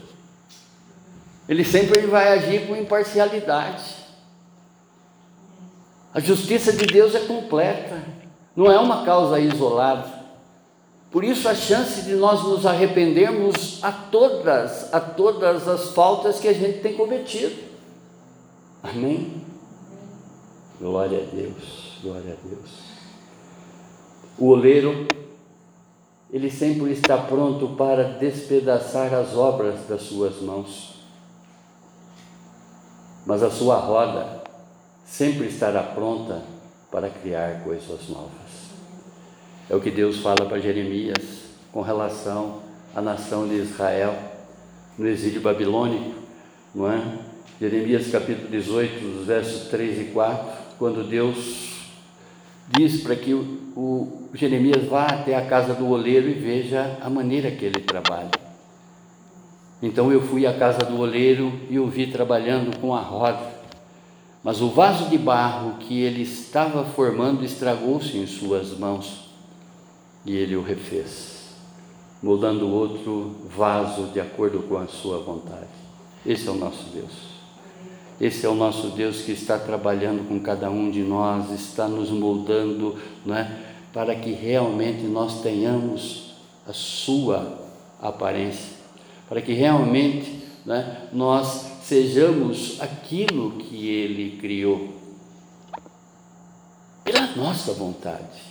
Ele 1.48 1.64
sempre 1.64 2.06
vai 2.06 2.28
agir 2.28 2.66
com 2.66 2.76
imparcialidade. 2.76 3.84
A 6.12 6.20
justiça 6.20 6.72
de 6.72 6.86
Deus 6.86 7.14
é 7.14 7.20
completa, 7.20 8.02
não 8.54 8.70
é 8.72 8.78
uma 8.78 9.04
causa 9.04 9.38
isolada. 9.38 10.16
Por 11.10 11.22
isso 11.22 11.48
a 11.48 11.54
chance 11.54 12.02
de 12.02 12.14
nós 12.14 12.42
nos 12.42 12.66
arrependermos 12.66 13.78
a 13.82 13.92
todas, 13.92 14.92
a 14.92 15.00
todas 15.00 15.68
as 15.68 15.90
faltas 15.90 16.40
que 16.40 16.48
a 16.48 16.52
gente 16.52 16.80
tem 16.80 16.94
cometido. 16.94 17.65
Amém? 18.88 19.42
Glória 20.78 21.18
a 21.18 21.34
Deus, 21.34 21.98
glória 22.02 22.34
a 22.34 22.48
Deus. 22.48 22.70
O 24.38 24.48
oleiro, 24.48 25.08
ele 26.30 26.48
sempre 26.50 26.92
está 26.92 27.18
pronto 27.18 27.68
para 27.76 28.04
despedaçar 28.04 29.12
as 29.12 29.34
obras 29.34 29.88
das 29.88 30.02
suas 30.02 30.40
mãos. 30.40 31.00
Mas 33.24 33.42
a 33.42 33.50
sua 33.50 33.76
roda 33.76 34.44
sempre 35.04 35.48
estará 35.48 35.82
pronta 35.82 36.44
para 36.90 37.10
criar 37.10 37.64
coisas 37.64 38.08
novas. 38.08 38.70
É 39.68 39.74
o 39.74 39.80
que 39.80 39.90
Deus 39.90 40.18
fala 40.18 40.46
para 40.46 40.60
Jeremias 40.60 41.46
com 41.72 41.80
relação 41.80 42.62
à 42.94 43.00
nação 43.00 43.48
de 43.48 43.54
Israel 43.54 44.16
no 44.96 45.08
exílio 45.08 45.40
babilônico, 45.40 46.14
não 46.72 46.92
é? 46.92 47.25
Jeremias 47.60 48.08
capítulo 48.10 48.48
18, 48.48 49.24
versos 49.24 49.68
3 49.68 50.00
e 50.00 50.04
4, 50.12 50.46
quando 50.78 51.08
Deus 51.08 51.74
diz 52.68 53.02
para 53.02 53.16
que 53.16 53.32
o, 53.32 53.40
o 53.76 54.28
Jeremias 54.34 54.84
vá 54.84 55.06
até 55.06 55.36
a 55.36 55.46
casa 55.46 55.74
do 55.74 55.88
oleiro 55.88 56.28
e 56.28 56.34
veja 56.34 56.98
a 57.00 57.08
maneira 57.08 57.50
que 57.50 57.64
ele 57.64 57.80
trabalha. 57.80 58.30
Então 59.82 60.12
eu 60.12 60.20
fui 60.20 60.46
à 60.46 60.52
casa 60.52 60.80
do 60.80 60.98
oleiro 60.98 61.52
e 61.70 61.78
o 61.78 61.86
vi 61.86 62.06
trabalhando 62.06 62.78
com 62.78 62.94
a 62.94 63.00
roda 63.00 63.56
mas 64.46 64.60
o 64.60 64.70
vaso 64.70 65.10
de 65.10 65.18
barro 65.18 65.78
que 65.80 66.02
ele 66.02 66.22
estava 66.22 66.84
formando 66.84 67.44
estragou-se 67.44 68.16
em 68.16 68.28
suas 68.28 68.78
mãos 68.78 69.24
e 70.24 70.36
ele 70.36 70.54
o 70.54 70.62
refez, 70.62 71.48
moldando 72.22 72.72
outro 72.72 73.34
vaso 73.48 74.04
de 74.12 74.20
acordo 74.20 74.60
com 74.60 74.78
a 74.78 74.86
sua 74.86 75.18
vontade. 75.18 75.66
Esse 76.24 76.46
é 76.46 76.52
o 76.52 76.54
nosso 76.54 76.84
Deus. 76.94 77.35
Esse 78.20 78.46
é 78.46 78.48
o 78.48 78.54
nosso 78.54 78.88
Deus 78.88 79.20
que 79.20 79.32
está 79.32 79.58
trabalhando 79.58 80.26
com 80.26 80.40
cada 80.40 80.70
um 80.70 80.90
de 80.90 81.02
nós, 81.02 81.50
está 81.50 81.86
nos 81.86 82.10
moldando, 82.10 82.96
não 83.24 83.36
é? 83.36 83.60
Para 83.92 84.14
que 84.14 84.32
realmente 84.32 85.02
nós 85.02 85.42
tenhamos 85.42 86.34
a 86.66 86.72
sua 86.72 87.58
aparência, 88.00 88.76
para 89.28 89.42
que 89.42 89.52
realmente 89.52 90.42
né, 90.64 91.08
nós 91.12 91.66
sejamos 91.82 92.80
aquilo 92.80 93.52
que 93.52 93.88
Ele 93.88 94.38
criou, 94.38 94.94
pela 97.04 97.26
nossa 97.36 97.72
vontade. 97.72 98.45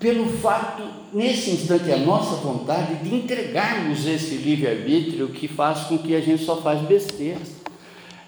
Pelo 0.00 0.24
fato, 0.38 0.82
nesse 1.12 1.50
instante, 1.50 1.92
a 1.92 1.98
nossa 1.98 2.36
vontade 2.36 3.04
de 3.04 3.14
entregarmos 3.14 4.06
esse 4.06 4.36
livre-arbítrio 4.36 5.28
que 5.28 5.46
faz 5.46 5.80
com 5.80 5.98
que 5.98 6.16
a 6.16 6.20
gente 6.22 6.42
só 6.42 6.56
faz 6.56 6.80
besteiras. 6.80 7.60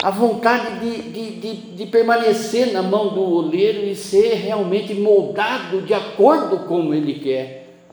A 0.02 0.10
vontade 0.10 0.80
de, 0.80 1.10
de, 1.10 1.40
de, 1.40 1.56
de 1.74 1.86
permanecer 1.86 2.74
na 2.74 2.82
mão 2.82 3.14
do 3.14 3.22
oleiro 3.22 3.86
e 3.86 3.96
ser 3.96 4.34
realmente 4.34 4.92
moldado 4.92 5.80
de 5.80 5.94
acordo 5.94 6.66
como 6.66 6.92
ele 6.92 7.20
quer. 7.20 7.86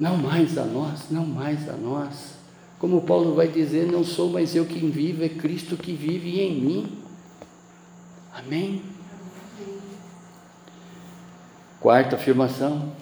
Não 0.00 0.16
mais 0.16 0.58
a 0.58 0.64
nós, 0.64 1.10
não 1.12 1.24
mais 1.24 1.68
a 1.68 1.74
nós. 1.74 2.34
Como 2.80 3.02
Paulo 3.02 3.36
vai 3.36 3.46
dizer, 3.46 3.86
não 3.86 4.02
sou 4.02 4.30
mais 4.30 4.56
eu 4.56 4.66
quem 4.66 4.90
vive, 4.90 5.26
é 5.26 5.28
Cristo 5.28 5.76
que 5.76 5.92
vive 5.92 6.40
em 6.40 6.60
mim. 6.60 6.98
Amém? 8.32 8.82
Quarta 11.84 12.16
afirmação. 12.16 12.94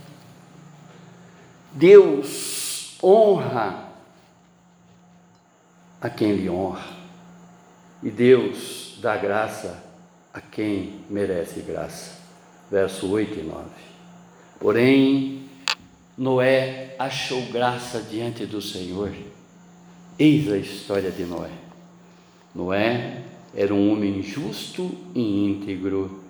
Deus 1.71 2.97
honra 3.01 3.93
a 6.01 6.11
quem 6.11 6.33
lhe 6.35 6.51
honra, 6.51 6.89
e 8.03 8.11
Deus 8.11 8.99
dá 9.01 9.17
graça 9.17 9.81
a 10.35 10.41
quem 10.41 11.05
merece 11.09 11.61
graça. 11.61 12.19
Verso 12.69 13.09
8 13.09 13.39
e 13.39 13.43
9. 13.45 13.69
Porém, 14.59 15.49
Noé 16.19 16.97
achou 16.99 17.41
graça 17.53 18.03
diante 18.03 18.45
do 18.47 18.61
Senhor 18.61 19.15
Eis 20.19 20.51
a 20.51 20.59
história 20.59 21.13
de 21.13 21.23
Noé. 21.25 21.53
Noé 22.53 23.23
era 23.55 23.73
um 23.73 23.93
homem 23.93 24.25
justo 24.25 24.91
e 25.15 25.47
íntegro 25.47 26.22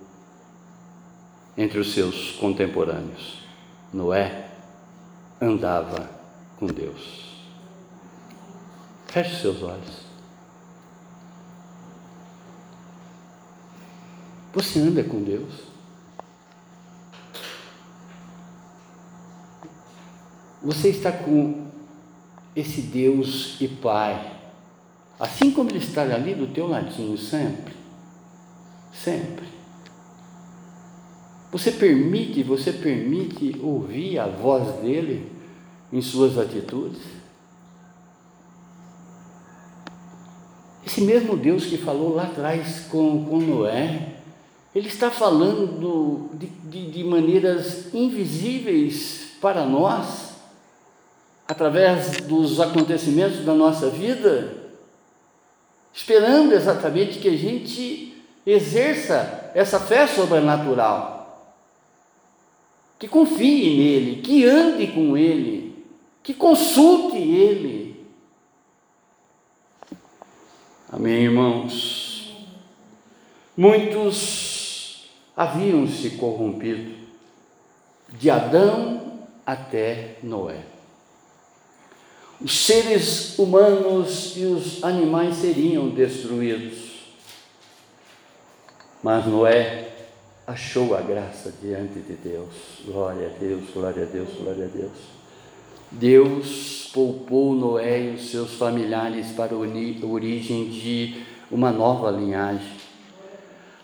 entre 1.57 1.79
os 1.79 1.93
seus 1.93 2.33
contemporâneos. 2.33 3.43
Noé 3.93 4.49
andava 5.41 6.09
com 6.59 6.67
Deus. 6.67 7.33
Feche 9.09 9.41
seus 9.41 9.63
olhos. 9.63 10.03
Você 14.55 14.79
anda 14.81 15.03
com 15.03 15.23
Deus? 15.23 15.73
Você 20.63 20.91
está 20.91 21.11
com 21.11 21.67
esse 22.55 22.83
Deus 22.83 23.57
e 23.61 23.67
Pai, 23.67 24.39
assim 25.19 25.51
como 25.51 25.71
Ele 25.71 25.79
está 25.79 26.03
ali 26.03 26.35
do 26.35 26.47
teu 26.47 26.69
ladinho 26.69 27.19
sempre, 27.19 27.75
sempre. 28.93 29.42
Você 31.53 31.71
permite, 31.71 32.43
você 32.43 32.73
permite 32.73 33.61
ouvir 33.63 34.19
a 34.19 34.27
voz 34.27 34.81
dele 34.81 35.31
em 35.93 36.01
suas 36.01 36.39
atitudes? 36.39 37.03
Esse 40.85 41.03
mesmo 41.03 41.37
Deus 41.37 41.67
que 41.67 41.77
falou 41.77 42.15
lá 42.15 42.23
atrás 42.23 42.87
com, 42.91 43.27
com 43.27 43.39
Noé, 43.39 44.15
ele 44.75 44.89
está 44.89 45.11
falando 45.11 46.31
de, 46.39 46.47
de, 46.47 46.91
de 46.91 47.05
maneiras 47.05 47.93
invisíveis 47.93 49.33
para 49.39 49.67
nós, 49.67 50.33
através 51.47 52.23
dos 52.23 52.61
acontecimentos 52.61 53.45
da 53.45 53.53
nossa 53.53 53.91
vida, 53.91 54.55
esperando 55.93 56.55
exatamente 56.55 57.19
que 57.19 57.29
a 57.29 57.37
gente 57.37 58.25
exerça 58.47 59.51
essa 59.55 59.79
fé 59.79 60.07
sobrenatural, 60.07 61.22
que 63.03 63.09
confie 63.09 63.77
nele, 63.77 64.23
que 64.23 64.45
ande 64.45 64.87
com 64.87 65.17
ele, 65.17 65.85
que 66.23 66.33
consulte 66.33 67.17
ele. 67.17 68.07
Amém, 70.89 71.25
irmãos? 71.25 72.33
Muitos 73.57 75.11
haviam 75.37 75.89
se 75.89 76.11
corrompido, 76.11 76.95
de 78.09 78.31
Adão 78.31 79.27
até 79.45 80.19
Noé 80.23 80.63
os 82.41 82.65
seres 82.65 83.37
humanos 83.37 84.37
e 84.37 84.45
os 84.45 84.83
animais 84.85 85.37
seriam 85.37 85.89
destruídos. 85.89 86.91
Mas 89.03 89.27
Noé 89.27 89.92
achou 90.47 90.95
a 90.95 91.01
graça 91.01 91.53
diante 91.63 92.01
de 92.01 92.15
Deus. 92.15 92.83
Glória 92.85 93.29
a 93.29 93.39
Deus, 93.39 93.71
glória 93.73 94.03
a 94.03 94.07
Deus, 94.07 94.29
glória 94.41 94.65
a 94.65 94.69
Deus. 94.69 95.23
Deus 95.91 96.91
poupou 96.93 97.55
Noé 97.55 98.01
e 98.01 98.15
os 98.15 98.31
seus 98.31 98.55
familiares 98.55 99.31
para 99.33 99.55
a 99.55 99.59
origem 99.59 100.69
de 100.69 101.23
uma 101.51 101.71
nova 101.71 102.11
linhagem. 102.11 102.81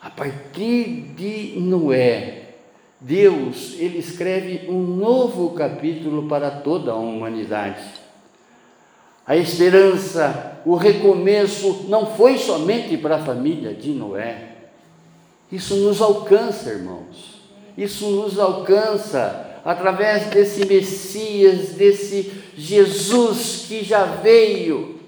A 0.00 0.08
partir 0.08 1.12
de 1.16 1.58
Noé, 1.58 2.54
Deus 3.00 3.74
ele 3.78 3.98
escreve 3.98 4.68
um 4.68 4.80
novo 4.80 5.50
capítulo 5.50 6.28
para 6.28 6.50
toda 6.50 6.92
a 6.92 6.96
humanidade. 6.96 7.84
A 9.26 9.36
esperança, 9.36 10.60
o 10.64 10.74
recomeço 10.74 11.84
não 11.88 12.06
foi 12.06 12.38
somente 12.38 12.96
para 12.96 13.16
a 13.16 13.24
família 13.24 13.74
de 13.74 13.90
Noé. 13.90 14.47
Isso 15.50 15.76
nos 15.76 16.00
alcança, 16.00 16.70
irmãos. 16.70 17.38
Isso 17.76 18.06
nos 18.10 18.38
alcança 18.38 19.60
através 19.64 20.26
desse 20.26 20.66
Messias, 20.66 21.70
desse 21.70 22.32
Jesus 22.56 23.66
que 23.68 23.84
já 23.84 24.04
veio, 24.04 24.98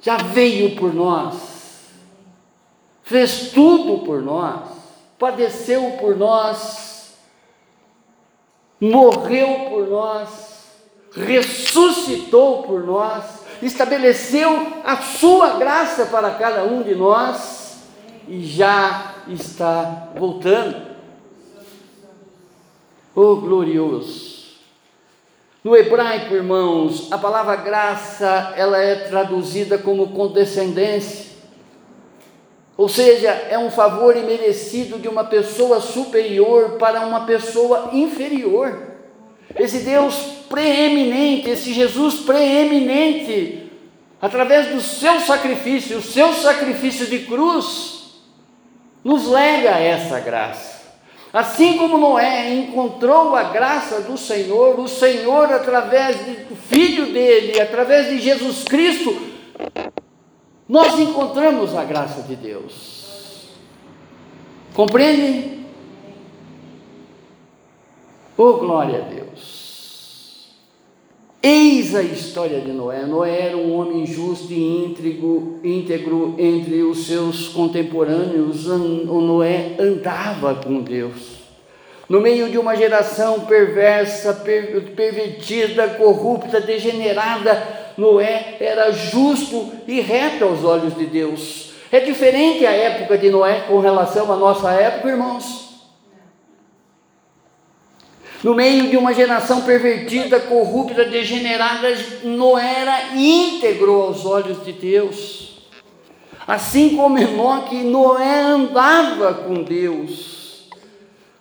já 0.00 0.16
veio 0.16 0.76
por 0.76 0.92
nós, 0.92 1.34
fez 3.02 3.50
tudo 3.52 4.04
por 4.04 4.20
nós, 4.20 4.68
padeceu 5.18 5.92
por 6.00 6.16
nós, 6.16 7.14
morreu 8.80 9.70
por 9.70 9.88
nós, 9.88 10.66
ressuscitou 11.12 12.64
por 12.64 12.84
nós, 12.84 13.24
estabeleceu 13.62 14.82
a 14.84 14.96
sua 14.98 15.58
graça 15.58 16.06
para 16.06 16.32
cada 16.32 16.64
um 16.64 16.82
de 16.82 16.94
nós 16.94 17.61
e 18.28 18.44
já 18.44 19.14
está 19.28 20.12
voltando. 20.16 20.92
Oh, 23.14 23.36
glorioso! 23.36 24.32
No 25.62 25.76
hebraico, 25.76 26.34
irmãos, 26.34 27.12
a 27.12 27.18
palavra 27.18 27.54
graça, 27.54 28.52
ela 28.56 28.78
é 28.78 28.96
traduzida 28.96 29.78
como 29.78 30.08
condescendência. 30.08 31.32
Ou 32.76 32.88
seja, 32.88 33.28
é 33.28 33.56
um 33.56 33.70
favor 33.70 34.16
imerecido 34.16 34.98
de 34.98 35.06
uma 35.06 35.22
pessoa 35.22 35.80
superior 35.80 36.78
para 36.78 37.06
uma 37.06 37.26
pessoa 37.26 37.90
inferior. 37.92 38.88
Esse 39.54 39.80
Deus 39.80 40.16
preeminente, 40.48 41.50
esse 41.50 41.72
Jesus 41.72 42.16
preeminente, 42.16 43.70
através 44.20 44.68
do 44.68 44.80
seu 44.80 45.20
sacrifício, 45.20 45.98
o 45.98 46.02
seu 46.02 46.32
sacrifício 46.32 47.06
de 47.06 47.20
cruz, 47.20 48.01
nos 49.04 49.26
lega 49.26 49.70
essa 49.78 50.20
graça. 50.20 50.82
Assim 51.32 51.78
como 51.78 51.96
Noé 51.96 52.52
encontrou 52.54 53.34
a 53.34 53.44
graça 53.44 54.02
do 54.02 54.18
Senhor, 54.18 54.78
o 54.78 54.86
Senhor, 54.86 55.50
através 55.50 56.16
do 56.16 56.54
filho 56.54 57.06
dele, 57.12 57.58
através 57.58 58.08
de 58.08 58.20
Jesus 58.20 58.64
Cristo, 58.64 59.32
nós 60.68 60.98
encontramos 60.98 61.74
a 61.74 61.84
graça 61.84 62.22
de 62.22 62.36
Deus. 62.36 63.48
Compreende? 64.74 65.66
Oh, 68.36 68.54
glória 68.54 68.98
a 68.98 69.02
Deus. 69.02 69.61
Eis 71.44 71.92
a 71.92 72.02
história 72.04 72.60
de 72.60 72.70
Noé. 72.70 73.04
Noé 73.04 73.48
era 73.48 73.56
um 73.56 73.76
homem 73.76 74.06
justo 74.06 74.52
e 74.52 74.84
íntegro, 74.84 75.58
íntegro 75.64 76.36
entre 76.38 76.84
os 76.84 77.04
seus 77.08 77.48
contemporâneos. 77.48 78.68
O 78.68 79.20
Noé 79.20 79.74
andava 79.76 80.54
com 80.54 80.82
Deus. 80.82 81.42
No 82.08 82.20
meio 82.20 82.48
de 82.48 82.58
uma 82.58 82.76
geração 82.76 83.40
perversa, 83.40 84.34
pervertida, 84.94 85.88
corrupta, 85.88 86.60
degenerada, 86.60 87.60
Noé 87.98 88.58
era 88.60 88.92
justo 88.92 89.72
e 89.88 90.00
reto 90.00 90.44
aos 90.44 90.62
olhos 90.62 90.96
de 90.96 91.06
Deus. 91.06 91.72
É 91.90 91.98
diferente 91.98 92.64
a 92.64 92.70
época 92.70 93.18
de 93.18 93.30
Noé 93.30 93.64
com 93.66 93.80
relação 93.80 94.32
à 94.32 94.36
nossa 94.36 94.70
época, 94.70 95.08
irmãos. 95.08 95.61
No 98.42 98.56
meio 98.56 98.90
de 98.90 98.96
uma 98.96 99.14
geração 99.14 99.62
pervertida, 99.62 100.40
corrupta, 100.40 101.04
degenerada, 101.04 101.88
Noé 102.24 102.80
era 102.80 103.14
íntegro 103.14 104.02
aos 104.02 104.26
olhos 104.26 104.64
de 104.64 104.72
Deus. 104.72 105.68
Assim 106.44 106.96
como 106.96 107.18
Enoque, 107.18 107.76
Noé 107.76 108.40
andava 108.40 109.32
com 109.32 109.62
Deus. 109.62 110.68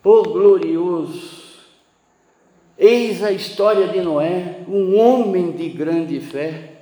Oh 0.03 0.21
glorioso! 0.21 1.41
Eis 2.77 3.23
a 3.23 3.31
história 3.31 3.87
de 3.87 3.99
Noé, 4.01 4.57
um 4.67 4.99
homem 4.99 5.51
de 5.51 5.69
grande 5.69 6.19
fé. 6.19 6.73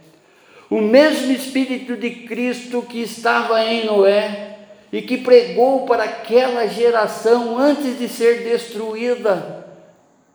O 0.70 0.82
mesmo 0.82 1.32
Espírito 1.32 1.96
de 1.96 2.10
Cristo 2.10 2.82
que 2.82 3.02
estava 3.02 3.64
em 3.64 3.86
Noé 3.86 4.58
e 4.92 5.02
que 5.02 5.18
pregou 5.18 5.86
para 5.86 6.04
aquela 6.04 6.68
geração 6.68 7.58
antes 7.58 7.98
de 7.98 8.10
ser 8.10 8.44
destruída 8.44 9.59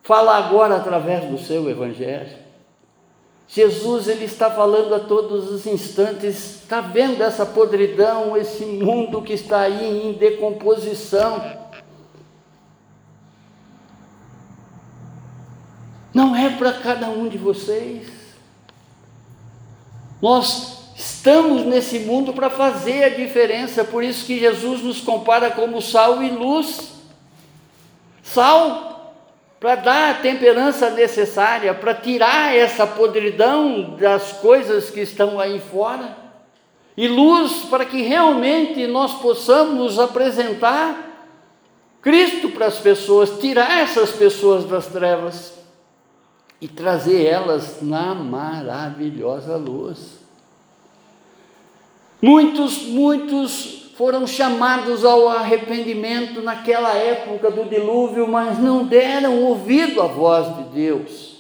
fala 0.05 0.37
agora 0.37 0.77
através 0.77 1.25
do 1.25 1.39
seu 1.39 1.69
evangelho. 1.69 2.45
Jesus 3.49 4.07
ele 4.07 4.27
está 4.27 4.51
falando 4.51 4.95
a 4.95 5.01
todos 5.01 5.51
os 5.51 5.67
instantes, 5.67 6.63
está 6.63 6.81
vendo 6.81 7.23
essa 7.23 7.45
podridão, 7.45 8.37
esse 8.37 8.65
mundo 8.65 9.23
que 9.23 9.33
está 9.33 9.61
aí 9.61 10.07
em 10.07 10.13
decomposição. 10.13 11.43
Não 16.13 16.37
é 16.37 16.51
para 16.51 16.75
cada 16.75 17.09
um 17.09 17.29
de 17.29 17.39
vocês. 17.39 18.07
Nós 20.21 20.93
estamos 20.97 21.65
nesse 21.65 22.01
mundo 22.01 22.33
para 22.33 22.51
fazer 22.51 23.05
a 23.05 23.09
diferença, 23.09 23.85
por 23.85 24.05
isso 24.05 24.27
que 24.27 24.39
Jesus 24.39 24.83
nos 24.83 25.01
compara 25.01 25.51
como 25.51 25.81
sal 25.81 26.23
e 26.23 26.31
luz. 26.31 26.93
Sal 28.23 28.94
para 29.65 29.77
dar 29.77 30.11
a 30.11 30.15
temperança 30.19 30.91
necessária, 30.91 31.73
para 31.73 31.95
tirar 31.95 32.55
essa 32.55 32.87
podridão 32.87 33.97
das 33.97 34.33
coisas 34.33 34.91
que 34.91 35.01
estão 35.01 35.41
aí 35.41 35.59
fora, 35.59 36.15
e 36.95 37.09
luz 37.09 37.63
para 37.71 37.87
que 37.87 38.03
realmente 38.03 38.87
nós 38.87 39.15
possamos 39.23 39.99
apresentar 39.99 41.33
Cristo 42.03 42.51
para 42.51 42.67
as 42.67 42.77
pessoas, 42.77 43.39
tirar 43.41 43.81
essas 43.81 44.11
pessoas 44.11 44.67
das 44.67 44.87
trevas 44.89 45.55
e 46.61 46.69
trazer 46.69 47.25
elas 47.25 47.81
na 47.81 48.15
maravilhosa 48.15 49.57
luz. 49.57 50.19
Muitos, 52.21 52.83
muitos 52.83 53.84
foram 53.97 54.27
chamados 54.27 55.05
ao 55.05 55.29
arrependimento 55.29 56.43
naquela 56.43 56.95
época 56.95 57.51
do 57.51 57.65
dilúvio, 57.65 58.27
mas 58.27 58.59
não 58.59 58.85
deram 58.85 59.43
ouvido 59.43 60.03
à 60.03 60.07
voz 60.07 60.55
de 60.57 60.63
Deus. 60.65 61.35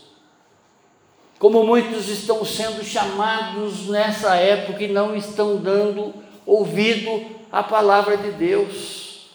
Como 1.38 1.64
muitos 1.64 2.08
estão 2.08 2.44
sendo 2.44 2.84
chamados 2.84 3.88
nessa 3.88 4.36
época 4.36 4.84
e 4.84 4.88
não 4.88 5.16
estão 5.16 5.56
dando 5.56 6.14
ouvido 6.46 7.26
à 7.50 7.62
palavra 7.62 8.16
de 8.16 8.30
Deus. 8.30 9.30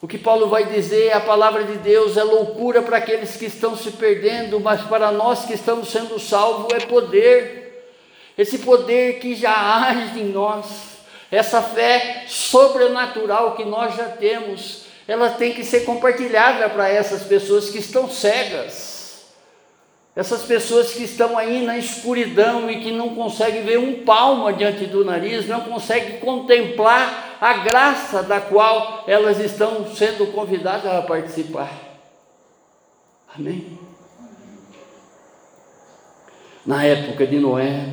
O 0.00 0.08
que 0.08 0.18
Paulo 0.18 0.48
vai 0.48 0.64
dizer, 0.64 1.12
a 1.12 1.20
palavra 1.20 1.64
de 1.64 1.76
Deus 1.76 2.16
é 2.16 2.24
loucura 2.24 2.82
para 2.82 2.96
aqueles 2.96 3.36
que 3.36 3.44
estão 3.44 3.76
se 3.76 3.92
perdendo, 3.92 4.58
mas 4.58 4.80
para 4.82 5.12
nós 5.12 5.44
que 5.44 5.52
estamos 5.52 5.88
sendo 5.88 6.18
salvos 6.18 6.72
é 6.72 6.80
poder. 6.80 7.86
Esse 8.36 8.58
poder 8.60 9.20
que 9.20 9.34
já 9.34 9.52
age 9.52 10.18
em 10.18 10.32
nós 10.32 10.91
essa 11.32 11.62
fé 11.62 12.24
sobrenatural 12.28 13.56
que 13.56 13.64
nós 13.64 13.96
já 13.96 14.04
temos, 14.04 14.82
ela 15.08 15.30
tem 15.30 15.54
que 15.54 15.64
ser 15.64 15.80
compartilhada 15.80 16.68
para 16.68 16.90
essas 16.90 17.22
pessoas 17.22 17.70
que 17.70 17.78
estão 17.78 18.06
cegas. 18.06 19.24
Essas 20.14 20.42
pessoas 20.42 20.92
que 20.92 21.04
estão 21.04 21.38
aí 21.38 21.64
na 21.64 21.78
escuridão 21.78 22.70
e 22.70 22.82
que 22.82 22.92
não 22.92 23.14
conseguem 23.14 23.64
ver 23.64 23.78
um 23.78 24.04
palmo 24.04 24.52
diante 24.52 24.84
do 24.84 25.06
nariz, 25.06 25.48
não 25.48 25.62
conseguem 25.62 26.20
contemplar 26.20 27.38
a 27.40 27.54
graça 27.54 28.22
da 28.22 28.38
qual 28.38 29.04
elas 29.06 29.40
estão 29.40 29.86
sendo 29.94 30.26
convidadas 30.32 30.84
a 30.84 31.00
participar. 31.00 31.72
Amém? 33.34 33.78
Na 36.66 36.84
época 36.84 37.26
de 37.26 37.40
Noé, 37.40 37.86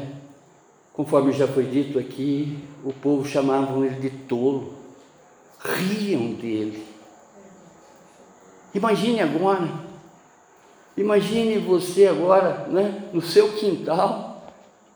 conforme 0.91 1.31
já 1.31 1.47
foi 1.47 1.63
dito 1.63 1.97
aqui, 1.97 2.68
o 2.84 2.93
povo 2.93 3.27
chamava 3.27 3.86
ele 3.86 3.99
de 3.99 4.09
tolo, 4.09 4.73
riam 5.59 6.34
dele. 6.34 6.86
Imagine 8.73 9.21
agora, 9.21 9.67
imagine 10.95 11.57
você 11.57 12.07
agora, 12.07 12.67
né, 12.67 13.09
no 13.11 13.21
seu 13.21 13.53
quintal, 13.53 14.30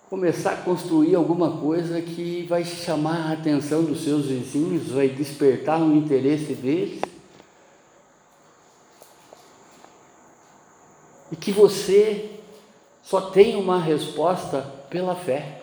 começar 0.10 0.52
a 0.52 0.58
construir 0.58 1.16
alguma 1.16 1.58
coisa 1.58 2.00
que 2.00 2.46
vai 2.48 2.64
chamar 2.64 3.30
a 3.30 3.34
atenção 3.34 3.84
dos 3.84 4.04
seus 4.04 4.28
vizinhos, 4.28 4.90
vai 4.90 5.10
despertar 5.10 5.82
o 5.82 5.96
interesse 5.96 6.54
deles. 6.54 7.02
E 11.32 11.36
que 11.36 11.52
você 11.52 12.30
só 13.02 13.22
tem 13.32 13.56
uma 13.56 13.80
resposta 13.80 14.62
pela 14.88 15.16
fé. 15.16 15.63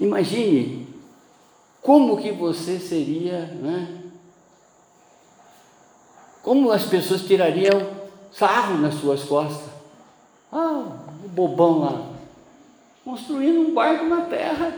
Imagine 0.00 0.88
como 1.82 2.16
que 2.16 2.32
você 2.32 2.78
seria, 2.80 3.46
né? 3.46 4.02
Como 6.42 6.72
as 6.72 6.84
pessoas 6.84 7.22
tirariam 7.22 8.00
sarro 8.32 8.78
nas 8.78 8.94
suas 8.94 9.24
costas. 9.24 9.68
Ah, 10.50 10.84
o 11.24 11.28
bobão 11.28 11.80
lá, 11.80 12.10
construindo 13.04 13.60
um 13.60 13.74
barco 13.74 14.06
na 14.06 14.22
terra. 14.22 14.74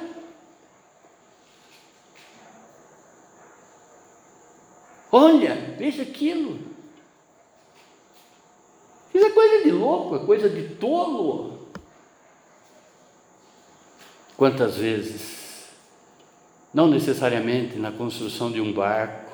Olha, 5.11 5.55
veja 5.79 6.03
aquilo. 6.03 6.59
Isso 9.15 9.25
é 9.25 9.31
coisa 9.31 9.63
de 9.63 9.71
louco, 9.71 10.17
é 10.17 10.27
coisa 10.27 10.49
de 10.49 10.75
tolo. 10.77 11.62
Quantas 14.37 14.77
vezes, 14.77 15.69
não 16.73 16.89
necessariamente 16.89 17.79
na 17.79 17.93
construção 17.93 18.51
de 18.51 18.61
um 18.61 18.73
barco, 18.73 19.31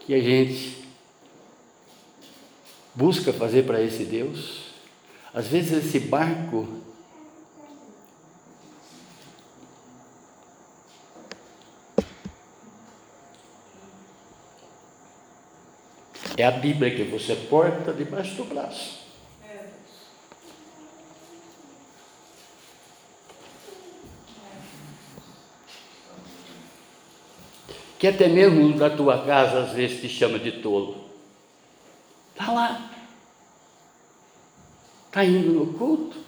que 0.00 0.14
a 0.14 0.20
gente 0.20 0.88
busca 2.94 3.32
fazer 3.32 3.64
para 3.64 3.80
esse 3.80 4.04
Deus, 4.04 4.72
às 5.32 5.46
vezes 5.46 5.84
esse 5.84 6.00
barco 6.00 6.68
é 16.36 16.44
a 16.44 16.50
Bíblia 16.50 16.94
que 16.94 17.04
você 17.04 17.34
porta 17.34 17.92
debaixo 17.92 18.34
do 18.36 18.44
braço. 18.44 19.01
Que 28.02 28.08
até 28.08 28.26
mesmo 28.26 28.76
da 28.76 28.90
tua 28.90 29.24
casa 29.24 29.60
às 29.60 29.70
vezes 29.74 30.00
te 30.00 30.08
chama 30.08 30.36
de 30.36 30.50
tolo. 30.60 31.04
Está 32.32 32.50
lá. 32.50 32.90
Está 35.06 35.24
indo 35.24 35.52
no 35.52 35.72
culto. 35.74 36.18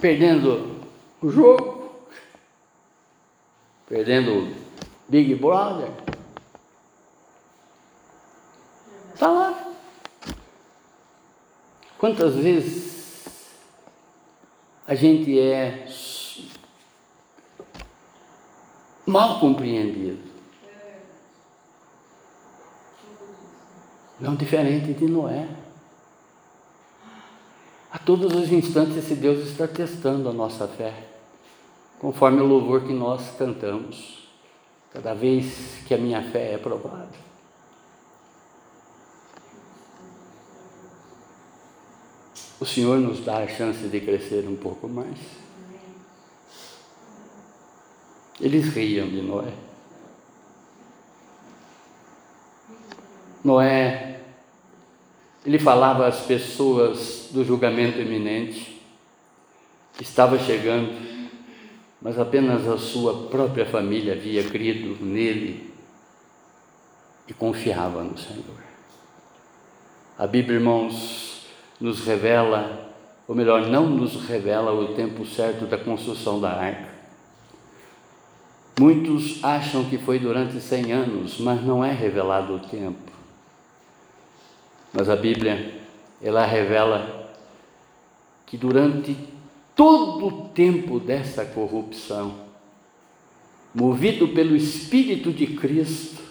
Perdendo 0.00 0.86
o 1.20 1.28
jogo. 1.28 1.98
Perdendo 3.88 4.34
o 4.38 4.54
Big 5.08 5.34
Brother. 5.34 5.90
Está 9.14 9.32
lá. 9.32 9.72
Quantas 11.98 12.36
vezes 12.36 13.24
a 14.86 14.94
gente 14.94 15.36
é 15.36 15.88
mal 19.08 19.40
compreendido. 19.40 20.28
Não 24.20 24.34
diferente 24.34 24.92
de 24.92 25.06
Noé. 25.06 25.48
A 27.90 27.98
todos 27.98 28.34
os 28.34 28.52
instantes 28.52 28.98
esse 28.98 29.14
Deus 29.14 29.48
está 29.48 29.66
testando 29.66 30.28
a 30.28 30.32
nossa 30.32 30.68
fé, 30.68 30.92
conforme 31.98 32.42
o 32.42 32.46
louvor 32.46 32.82
que 32.82 32.92
nós 32.92 33.34
cantamos, 33.38 34.28
cada 34.92 35.14
vez 35.14 35.78
que 35.86 35.94
a 35.94 35.98
minha 35.98 36.22
fé 36.30 36.52
é 36.52 36.58
provada. 36.58 37.28
O 42.60 42.66
Senhor 42.66 42.98
nos 42.98 43.24
dá 43.24 43.38
a 43.38 43.48
chance 43.48 43.88
de 43.88 44.00
crescer 44.00 44.46
um 44.46 44.56
pouco 44.56 44.86
mais. 44.86 45.47
Eles 48.40 48.68
riam 48.68 49.08
de 49.08 49.20
Noé. 49.20 49.52
Noé, 53.44 54.20
ele 55.44 55.58
falava 55.58 56.06
às 56.06 56.20
pessoas 56.20 57.28
do 57.30 57.44
julgamento 57.44 57.98
iminente, 57.98 58.80
que 59.94 60.02
estava 60.02 60.38
chegando, 60.38 60.92
mas 62.00 62.18
apenas 62.18 62.66
a 62.68 62.78
sua 62.78 63.28
própria 63.28 63.66
família 63.66 64.12
havia 64.12 64.44
crido 64.44 65.04
nele 65.04 65.72
e 67.26 67.32
confiava 67.32 68.02
no 68.02 68.16
Senhor. 68.16 68.62
A 70.16 70.26
Bíblia, 70.26 70.58
irmãos, 70.58 71.46
nos 71.80 72.04
revela, 72.04 72.92
ou 73.26 73.34
melhor, 73.34 73.66
não 73.66 73.88
nos 73.88 74.26
revela 74.26 74.72
o 74.72 74.94
tempo 74.94 75.24
certo 75.24 75.66
da 75.66 75.78
construção 75.78 76.40
da 76.40 76.50
arca. 76.50 76.97
Muitos 78.78 79.42
acham 79.42 79.84
que 79.84 79.98
foi 79.98 80.20
durante 80.20 80.60
100 80.60 80.92
anos, 80.92 81.38
mas 81.40 81.64
não 81.64 81.84
é 81.84 81.90
revelado 81.90 82.54
o 82.54 82.60
tempo. 82.60 83.10
Mas 84.92 85.08
a 85.08 85.16
Bíblia, 85.16 85.80
ela 86.22 86.46
revela 86.46 87.32
que 88.46 88.56
durante 88.56 89.16
todo 89.74 90.26
o 90.26 90.48
tempo 90.50 91.00
dessa 91.00 91.44
corrupção, 91.44 92.36
movido 93.74 94.28
pelo 94.28 94.54
Espírito 94.54 95.32
de 95.32 95.48
Cristo, 95.48 96.22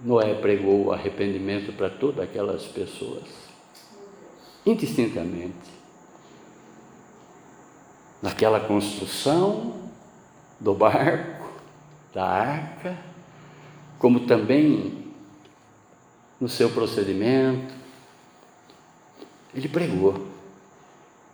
Noé 0.00 0.34
pregou 0.34 0.86
o 0.86 0.92
arrependimento 0.92 1.74
para 1.74 1.90
todas 1.90 2.24
aquelas 2.24 2.64
pessoas, 2.64 3.24
indistintamente. 4.64 5.70
Naquela 8.22 8.60
construção 8.60 9.74
do 10.58 10.74
barco, 10.74 11.39
da 12.14 12.24
arca, 12.24 12.96
como 13.98 14.20
também 14.20 14.92
no 16.40 16.48
seu 16.48 16.70
procedimento. 16.70 17.74
Ele 19.54 19.68
pregou. 19.68 20.26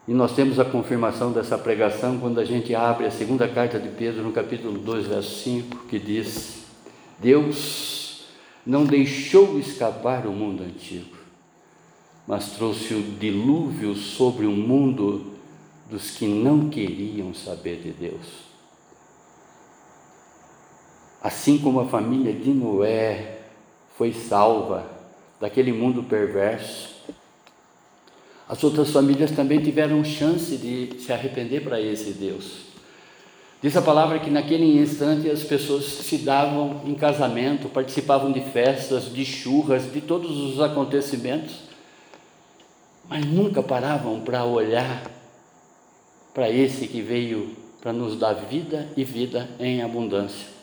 E 0.08 0.12
nós 0.12 0.34
temos 0.34 0.60
a 0.60 0.64
confirmação 0.64 1.32
dessa 1.32 1.58
pregação 1.58 2.18
quando 2.18 2.38
a 2.38 2.44
gente 2.44 2.74
abre 2.74 3.06
a 3.06 3.10
segunda 3.10 3.48
carta 3.48 3.78
de 3.78 3.88
Pedro, 3.88 4.22
no 4.22 4.32
capítulo 4.32 4.78
2, 4.78 5.06
verso 5.06 5.42
5, 5.42 5.86
que 5.88 5.98
diz: 5.98 6.64
Deus 7.18 8.26
não 8.64 8.84
deixou 8.84 9.58
escapar 9.58 10.26
o 10.26 10.32
mundo 10.32 10.62
antigo, 10.62 11.16
mas 12.26 12.52
trouxe 12.52 12.94
o 12.94 13.02
dilúvio 13.02 13.94
sobre 13.94 14.46
o 14.46 14.52
mundo 14.52 15.32
dos 15.90 16.10
que 16.10 16.26
não 16.26 16.68
queriam 16.68 17.34
saber 17.34 17.80
de 17.80 17.90
Deus. 17.90 18.45
Assim 21.26 21.58
como 21.58 21.80
a 21.80 21.86
família 21.86 22.32
de 22.32 22.50
Noé 22.50 23.38
foi 23.98 24.12
salva 24.12 24.86
daquele 25.40 25.72
mundo 25.72 26.04
perverso, 26.04 26.94
as 28.48 28.62
outras 28.62 28.92
famílias 28.92 29.32
também 29.32 29.60
tiveram 29.60 30.04
chance 30.04 30.56
de 30.56 31.00
se 31.00 31.12
arrepender 31.12 31.64
para 31.64 31.80
esse 31.80 32.12
Deus. 32.12 32.66
Diz 33.60 33.76
a 33.76 33.82
palavra 33.82 34.20
que 34.20 34.30
naquele 34.30 34.80
instante 34.80 35.28
as 35.28 35.42
pessoas 35.42 35.86
se 35.86 36.18
davam 36.18 36.82
em 36.84 36.94
casamento, 36.94 37.68
participavam 37.68 38.30
de 38.30 38.40
festas, 38.40 39.12
de 39.12 39.24
churras, 39.24 39.92
de 39.92 40.00
todos 40.00 40.30
os 40.30 40.60
acontecimentos, 40.60 41.56
mas 43.08 43.26
nunca 43.26 43.64
paravam 43.64 44.20
para 44.20 44.44
olhar 44.44 45.02
para 46.32 46.48
esse 46.48 46.86
que 46.86 47.00
veio 47.00 47.56
para 47.80 47.92
nos 47.92 48.16
dar 48.16 48.34
vida 48.34 48.88
e 48.96 49.02
vida 49.02 49.50
em 49.58 49.82
abundância. 49.82 50.54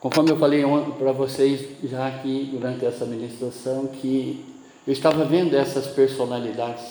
Conforme 0.00 0.30
eu 0.30 0.38
falei 0.38 0.62
para 0.96 1.10
vocês 1.10 1.70
já 1.82 2.06
aqui 2.06 2.50
durante 2.52 2.84
essa 2.84 3.04
ministração, 3.04 3.88
que 3.88 4.44
eu 4.86 4.92
estava 4.92 5.24
vendo 5.24 5.56
essas 5.56 5.88
personalidades, 5.88 6.84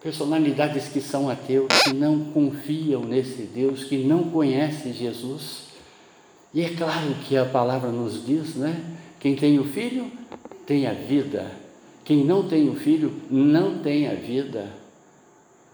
personalidades 0.00 0.86
que 0.86 1.00
são 1.00 1.28
ateus, 1.28 1.66
que 1.82 1.92
não 1.92 2.26
confiam 2.26 3.02
nesse 3.02 3.42
Deus, 3.42 3.82
que 3.82 3.98
não 3.98 4.30
conhecem 4.30 4.92
Jesus. 4.92 5.64
E 6.54 6.62
é 6.62 6.68
claro 6.68 7.12
que 7.26 7.36
a 7.36 7.44
palavra 7.44 7.90
nos 7.90 8.24
diz, 8.24 8.54
né? 8.54 8.80
Quem 9.18 9.34
tem 9.34 9.58
o 9.58 9.64
filho 9.64 10.08
tem 10.64 10.86
a 10.86 10.92
vida. 10.92 11.50
Quem 12.04 12.24
não 12.24 12.46
tem 12.46 12.68
o 12.68 12.76
filho 12.76 13.12
não 13.28 13.80
tem 13.80 14.06
a 14.06 14.14
vida. 14.14 14.70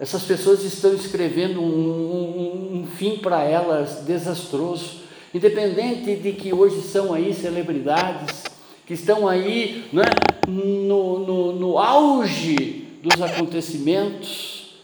Essas 0.01 0.23
pessoas 0.23 0.65
estão 0.65 0.95
escrevendo 0.95 1.61
um, 1.61 1.67
um, 1.67 2.79
um 2.79 2.87
fim 2.87 3.19
para 3.19 3.45
elas 3.45 4.05
desastroso 4.07 4.98
Independente 5.35 6.17
de 6.17 6.33
que 6.33 6.53
hoje 6.53 6.81
são 6.81 7.13
aí 7.13 7.35
celebridades, 7.35 8.45
que 8.87 8.95
estão 8.95 9.29
aí 9.29 9.85
né, 9.93 10.05
no, 10.47 11.19
no, 11.19 11.53
no 11.53 11.79
auge 11.79 12.87
dos 13.03 13.21
acontecimentos, 13.21 14.79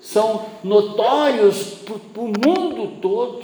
são 0.00 0.46
notórios 0.62 1.78
para 1.84 2.22
o 2.22 2.26
mundo 2.26 3.00
todo. 3.00 3.42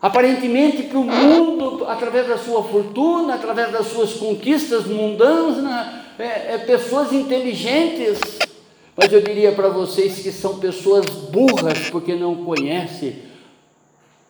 aparentemente 0.00 0.82
para 0.84 0.98
o 0.98 1.04
mundo, 1.04 1.86
através 1.88 2.28
da 2.28 2.38
sua 2.38 2.62
fortuna, 2.62 3.34
através 3.34 3.72
das 3.72 3.86
suas 3.86 4.12
conquistas 4.12 4.86
mundanas, 4.86 5.64
é, 6.18 6.54
é, 6.54 6.58
pessoas 6.58 7.12
inteligentes, 7.12 8.20
mas 8.96 9.12
eu 9.12 9.20
diria 9.20 9.50
para 9.50 9.68
vocês 9.68 10.20
que 10.20 10.30
são 10.30 10.60
pessoas 10.60 11.06
burras 11.06 11.90
porque 11.90 12.14
não 12.14 12.44
conhecem 12.44 13.16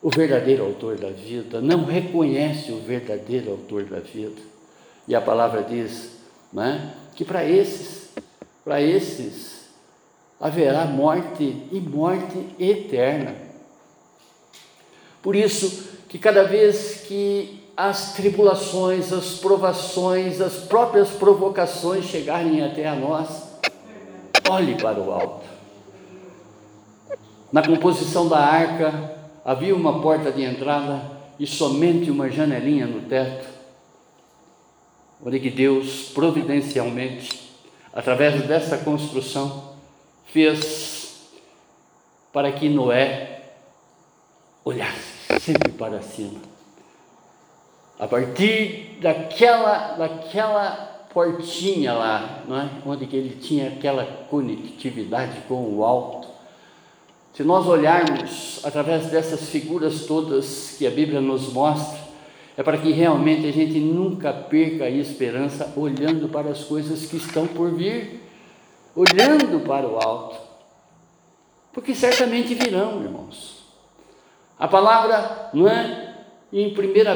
o 0.04 0.10
verdadeiro 0.10 0.66
autor 0.66 0.98
da 0.98 1.08
vida, 1.08 1.62
não 1.62 1.86
reconhece 1.86 2.70
o 2.70 2.78
verdadeiro 2.78 3.52
autor 3.52 3.84
da 3.84 4.00
vida. 4.00 4.42
E 5.08 5.14
a 5.14 5.20
palavra 5.20 5.62
diz 5.62 6.10
né, 6.52 6.92
que 7.14 7.24
para 7.24 7.42
esses, 7.42 8.10
para 8.62 8.82
esses, 8.82 9.64
haverá 10.38 10.84
morte 10.84 11.56
e 11.72 11.80
morte 11.80 12.46
eterna. 12.60 13.34
Por 15.22 15.34
isso 15.34 15.88
que 16.06 16.18
cada 16.18 16.44
vez 16.44 17.04
que 17.08 17.64
as 17.74 18.12
tribulações, 18.12 19.10
as 19.10 19.38
provações, 19.38 20.38
as 20.38 20.56
próprias 20.56 21.08
provocações 21.12 22.04
chegarem 22.04 22.62
até 22.62 22.86
a 22.86 22.94
nós, 22.94 23.28
olhe 24.50 24.74
para 24.74 25.00
o 25.00 25.10
alto. 25.10 25.46
Na 27.50 27.66
composição 27.66 28.28
da 28.28 28.38
arca 28.38 29.23
havia 29.44 29.74
uma 29.74 30.00
porta 30.00 30.32
de 30.32 30.42
entrada 30.42 31.10
e 31.38 31.46
somente 31.46 32.10
uma 32.10 32.30
janelinha 32.30 32.86
no 32.86 33.02
teto, 33.02 33.46
onde 35.24 35.40
que 35.40 35.50
Deus 35.50 36.10
providencialmente, 36.14 37.50
através 37.92 38.46
dessa 38.46 38.78
construção, 38.78 39.74
fez 40.26 41.30
para 42.32 42.50
que 42.52 42.68
Noé 42.68 43.42
olhasse 44.64 45.40
sempre 45.40 45.72
para 45.72 46.00
cima. 46.00 46.40
A 47.98 48.08
partir 48.08 48.98
daquela, 49.00 49.92
daquela 49.96 50.94
portinha 51.14 51.92
lá, 51.92 52.42
não 52.48 52.60
é? 52.60 52.68
onde 52.84 53.06
que 53.06 53.14
ele 53.14 53.36
tinha 53.36 53.68
aquela 53.68 54.04
conectividade 54.28 55.42
com 55.46 55.76
o 55.76 55.84
alto. 55.84 56.33
Se 57.34 57.42
nós 57.42 57.66
olharmos 57.66 58.60
através 58.64 59.06
dessas 59.06 59.48
figuras 59.48 60.06
todas 60.06 60.76
que 60.78 60.86
a 60.86 60.90
Bíblia 60.90 61.20
nos 61.20 61.52
mostra, 61.52 61.98
é 62.56 62.62
para 62.62 62.78
que 62.78 62.92
realmente 62.92 63.48
a 63.48 63.52
gente 63.52 63.80
nunca 63.80 64.32
perca 64.32 64.84
a 64.84 64.90
esperança 64.90 65.72
olhando 65.76 66.28
para 66.28 66.50
as 66.50 66.62
coisas 66.62 67.06
que 67.06 67.16
estão 67.16 67.48
por 67.48 67.72
vir, 67.74 68.20
olhando 68.94 69.66
para 69.66 69.84
o 69.84 69.98
alto, 69.98 70.36
porque 71.72 71.92
certamente 71.92 72.54
virão, 72.54 73.02
irmãos. 73.02 73.64
A 74.56 74.68
palavra, 74.68 75.50
não 75.52 75.68
é? 75.68 76.14
Em 76.52 76.68
1 76.68 76.74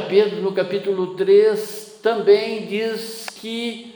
Pedro, 0.08 0.42
no 0.42 0.50
capítulo 0.50 1.14
3, 1.14 2.00
também 2.02 2.66
diz 2.66 3.26
que, 3.36 3.94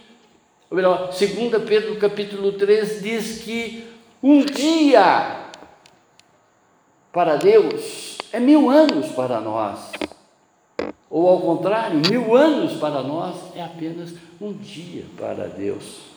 ou 0.71 0.77
melhor, 0.77 1.09
2 1.09 1.65
Pedro, 1.67 1.97
capítulo 1.97 2.53
3, 2.53 3.03
diz 3.03 3.43
que 3.43 3.85
um 4.23 4.45
dia 4.45 5.42
para 7.13 7.37
Deus 7.37 8.19
é 8.33 8.41
mil 8.41 8.71
anos 8.71 9.09
para 9.09 9.41
nós. 9.41 9.79
Ou 11.11 11.29
ao 11.29 11.41
contrário, 11.41 12.01
mil 12.11 12.35
anos 12.35 12.79
para 12.79 13.03
nós 13.03 13.37
é 13.55 13.63
apenas 13.63 14.15
um 14.41 14.53
dia 14.53 15.05
para 15.19 15.47
Deus. 15.47 16.13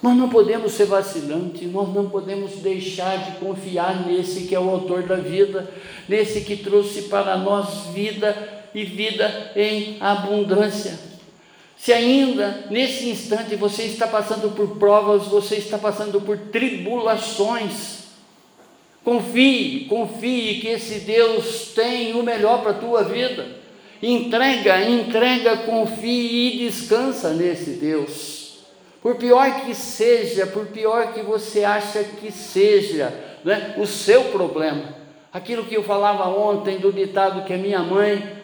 Nós 0.00 0.16
não 0.16 0.28
podemos 0.28 0.72
ser 0.72 0.84
vacilantes, 0.84 1.68
nós 1.72 1.92
não 1.92 2.08
podemos 2.08 2.52
deixar 2.56 3.18
de 3.24 3.38
confiar 3.38 4.06
nesse 4.06 4.46
que 4.46 4.54
é 4.54 4.60
o 4.60 4.70
autor 4.70 5.02
da 5.02 5.16
vida, 5.16 5.68
nesse 6.08 6.42
que 6.42 6.56
trouxe 6.56 7.02
para 7.02 7.36
nós 7.36 7.86
vida 7.92 8.36
e 8.72 8.84
vida 8.84 9.50
em 9.56 9.96
abundância. 10.00 10.96
Se 11.76 11.92
ainda 11.92 12.66
nesse 12.70 13.08
instante 13.08 13.56
você 13.56 13.82
está 13.82 14.06
passando 14.06 14.54
por 14.54 14.78
provas, 14.78 15.24
você 15.24 15.56
está 15.56 15.76
passando 15.76 16.20
por 16.20 16.38
tribulações, 16.38 18.05
confie, 19.06 19.86
confie 19.88 20.58
que 20.60 20.66
esse 20.66 20.98
Deus 20.98 21.70
tem 21.76 22.12
o 22.14 22.24
melhor 22.24 22.62
para 22.62 22.72
a 22.72 22.74
tua 22.74 23.04
vida. 23.04 23.46
Entrega, 24.02 24.82
entrega, 24.82 25.58
confie 25.58 26.56
e 26.56 26.66
descansa 26.66 27.30
nesse 27.32 27.74
Deus. 27.74 28.64
Por 29.00 29.14
pior 29.14 29.60
que 29.60 29.76
seja, 29.76 30.44
por 30.44 30.66
pior 30.66 31.12
que 31.12 31.22
você 31.22 31.62
acha 31.62 32.02
que 32.02 32.32
seja, 32.32 33.14
né, 33.44 33.76
o 33.78 33.86
seu 33.86 34.24
problema, 34.24 34.96
aquilo 35.32 35.62
que 35.66 35.76
eu 35.76 35.84
falava 35.84 36.28
ontem 36.28 36.78
do 36.78 36.92
ditado 36.92 37.44
que 37.44 37.54
a 37.54 37.58
minha 37.58 37.82
mãe, 37.82 38.42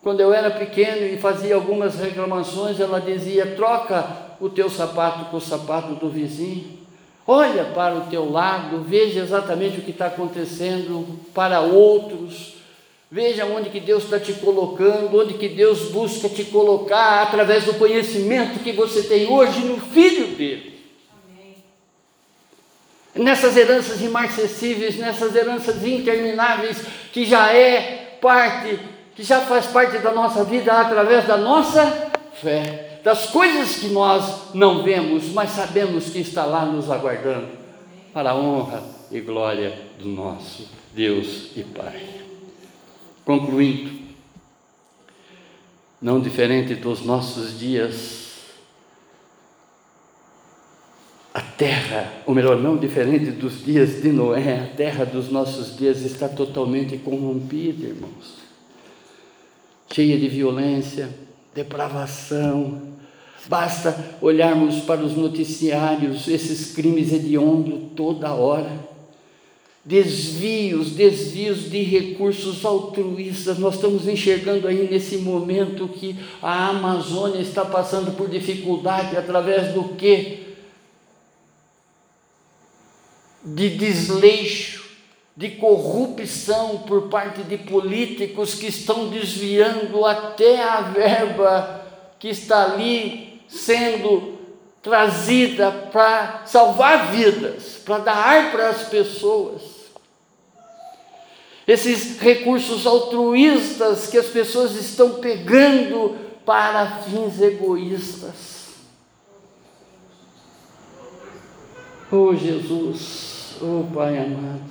quando 0.00 0.20
eu 0.20 0.32
era 0.32 0.48
pequeno 0.48 1.04
e 1.04 1.18
fazia 1.18 1.56
algumas 1.56 1.96
reclamações, 1.96 2.78
ela 2.78 3.00
dizia: 3.00 3.56
troca 3.56 4.36
o 4.40 4.48
teu 4.48 4.70
sapato 4.70 5.24
com 5.24 5.38
o 5.38 5.40
sapato 5.40 5.96
do 5.96 6.08
vizinho. 6.08 6.83
Olha 7.26 7.64
para 7.64 7.94
o 7.94 8.02
teu 8.02 8.30
lado, 8.30 8.82
veja 8.82 9.20
exatamente 9.20 9.78
o 9.78 9.82
que 9.82 9.92
está 9.92 10.06
acontecendo 10.06 11.18
para 11.32 11.60
outros. 11.60 12.54
Veja 13.10 13.46
onde 13.46 13.70
que 13.70 13.80
Deus 13.80 14.04
está 14.04 14.18
te 14.18 14.32
colocando, 14.34 15.18
onde 15.18 15.34
que 15.34 15.48
Deus 15.48 15.90
busca 15.90 16.28
te 16.28 16.44
colocar 16.44 17.22
através 17.22 17.64
do 17.64 17.74
conhecimento 17.74 18.58
que 18.58 18.72
você 18.72 19.02
tem 19.04 19.30
hoje 19.30 19.60
no 19.60 19.78
Filho 19.78 20.36
dele. 20.36 20.74
Nessas 23.14 23.56
heranças 23.56 24.02
imarcessíveis, 24.02 24.98
nessas 24.98 25.34
heranças 25.34 25.86
intermináveis, 25.86 26.82
que 27.12 27.24
já 27.24 27.52
é 27.52 28.18
parte, 28.20 28.80
que 29.14 29.22
já 29.22 29.40
faz 29.42 29.66
parte 29.66 29.98
da 29.98 30.10
nossa 30.10 30.42
vida 30.42 30.72
através 30.72 31.24
da 31.24 31.36
nossa 31.36 32.10
fé, 32.42 32.93
das 33.04 33.26
coisas 33.26 33.76
que 33.76 33.88
nós 33.88 34.54
não 34.54 34.82
vemos, 34.82 35.28
mas 35.28 35.50
sabemos 35.50 36.08
que 36.08 36.20
está 36.20 36.46
lá 36.46 36.64
nos 36.64 36.90
aguardando, 36.90 37.48
para 38.14 38.30
a 38.30 38.34
honra 38.34 38.82
e 39.12 39.20
glória 39.20 39.78
do 39.98 40.08
nosso 40.08 40.66
Deus 40.94 41.50
e 41.54 41.62
Pai. 41.62 42.02
Concluindo, 43.22 43.90
não 46.00 46.18
diferente 46.18 46.74
dos 46.74 47.04
nossos 47.04 47.58
dias, 47.58 48.24
a 51.34 51.42
terra, 51.42 52.10
ou 52.24 52.34
melhor, 52.34 52.56
não 52.58 52.78
diferente 52.78 53.30
dos 53.32 53.62
dias 53.62 54.00
de 54.00 54.12
Noé, 54.12 54.60
a 54.60 54.76
terra 54.76 55.04
dos 55.04 55.30
nossos 55.30 55.76
dias 55.76 56.00
está 56.00 56.26
totalmente 56.26 56.96
corrompida, 56.96 57.86
irmãos, 57.86 58.38
cheia 59.92 60.18
de 60.18 60.28
violência, 60.28 61.10
depravação. 61.54 62.93
Basta 63.46 64.16
olharmos 64.20 64.80
para 64.80 65.02
os 65.02 65.16
noticiários, 65.16 66.28
esses 66.28 66.74
crimes 66.74 67.12
hediondos 67.12 67.92
toda 67.94 68.32
hora 68.32 68.94
desvios, 69.84 70.92
desvios 70.92 71.70
de 71.70 71.82
recursos 71.82 72.64
altruístas. 72.64 73.58
Nós 73.58 73.74
estamos 73.74 74.08
enxergando 74.08 74.66
aí 74.66 74.88
nesse 74.90 75.18
momento 75.18 75.88
que 75.88 76.16
a 76.40 76.68
Amazônia 76.68 77.40
está 77.40 77.64
passando 77.64 78.16
por 78.16 78.28
dificuldade 78.28 79.16
através 79.16 79.74
do 79.74 79.90
que? 79.90 80.42
De 83.44 83.68
desleixo, 83.76 84.84
de 85.36 85.50
corrupção 85.50 86.78
por 86.78 87.08
parte 87.08 87.42
de 87.42 87.58
políticos 87.58 88.54
que 88.54 88.68
estão 88.68 89.08
desviando 89.10 90.06
até 90.06 90.62
a 90.62 90.80
verba 90.80 91.82
que 92.18 92.28
está 92.28 92.72
ali 92.72 93.33
sendo 93.54 94.38
trazida 94.82 95.70
para 95.92 96.42
salvar 96.44 97.10
vidas, 97.10 97.80
para 97.84 97.98
dar 97.98 98.16
ar 98.16 98.52
para 98.52 98.68
as 98.68 98.88
pessoas 98.88 99.74
esses 101.66 102.18
recursos 102.18 102.86
altruístas 102.86 104.06
que 104.08 104.18
as 104.18 104.26
pessoas 104.26 104.72
estão 104.72 105.14
pegando 105.14 106.16
para 106.44 106.98
fins 106.98 107.40
egoístas. 107.40 108.64
Oh 112.12 112.34
Jesus, 112.34 113.56
oh 113.62 113.84
Pai 113.92 114.18
amado, 114.18 114.70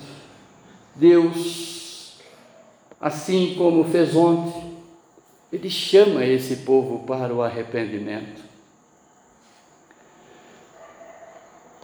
Deus, 0.94 2.14
assim 3.00 3.54
como 3.58 3.84
fez 3.84 4.14
ontem, 4.14 4.76
Ele 5.52 5.68
chama 5.68 6.24
esse 6.24 6.58
povo 6.58 7.04
para 7.04 7.34
o 7.34 7.42
arrependimento. 7.42 8.53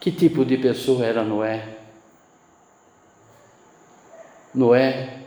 Que 0.01 0.11
tipo 0.11 0.45
de 0.45 0.57
pessoa 0.57 1.05
era 1.05 1.23
Noé? 1.23 1.77
Noé 4.55 5.21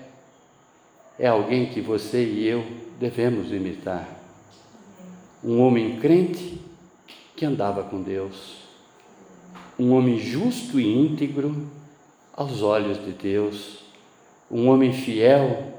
é 1.17 1.27
alguém 1.27 1.69
que 1.69 1.79
você 1.79 2.23
e 2.25 2.47
eu 2.47 2.65
devemos 2.99 3.51
imitar. 3.51 4.07
Um 5.43 5.61
homem 5.61 5.99
crente 5.99 6.59
que 7.35 7.45
andava 7.45 7.83
com 7.83 8.01
Deus. 8.01 8.63
Um 9.77 9.93
homem 9.93 10.19
justo 10.19 10.79
e 10.79 10.87
íntegro 10.87 11.69
aos 12.35 12.61
olhos 12.61 12.97
de 13.05 13.11
Deus. 13.11 13.83
Um 14.49 14.67
homem 14.69 14.91
fiel 14.91 15.73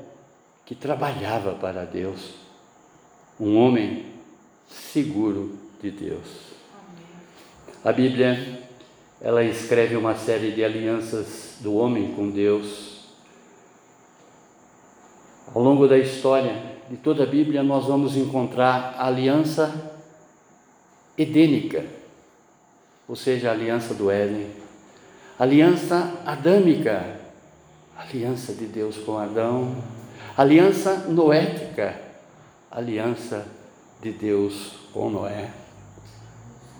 que 0.65 0.75
trabalhava 0.75 1.53
para 1.53 1.85
Deus, 1.85 2.35
um 3.39 3.57
homem 3.57 4.07
seguro 4.67 5.59
de 5.83 5.91
Deus. 5.91 6.55
A 7.85 7.93
Bíblia, 7.93 8.64
ela 9.25 9.43
escreve 9.43 9.97
uma 9.97 10.15
série 10.15 10.53
de 10.53 10.63
alianças 10.63 11.57
do 11.61 11.75
homem 11.75 12.13
com 12.13 12.29
Deus. 12.29 13.07
Ao 15.55 15.63
longo 15.63 15.89
da 15.89 15.97
história 15.97 16.63
de 16.91 16.99
toda 16.99 17.23
a 17.23 17.27
Bíblia, 17.27 17.63
nós 17.63 17.87
vamos 17.87 18.19
encontrar 18.19 18.97
a 18.99 19.07
aliança 19.07 19.95
edênica, 21.17 21.87
ou 23.09 23.17
seja, 23.17 23.49
a 23.49 23.53
aliança 23.53 23.95
do 23.95 24.11
Éden, 24.11 24.47
aliança 25.39 26.21
adâmica, 26.27 27.19
aliança 27.97 28.53
de 28.53 28.67
Deus 28.67 28.99
com 28.99 29.17
Adão, 29.17 29.75
aliança 30.37 30.97
noética, 31.09 31.99
aliança 32.71 33.47
de 34.03 34.13
Deus 34.13 34.73
com 34.93 35.09
Noé, 35.09 35.49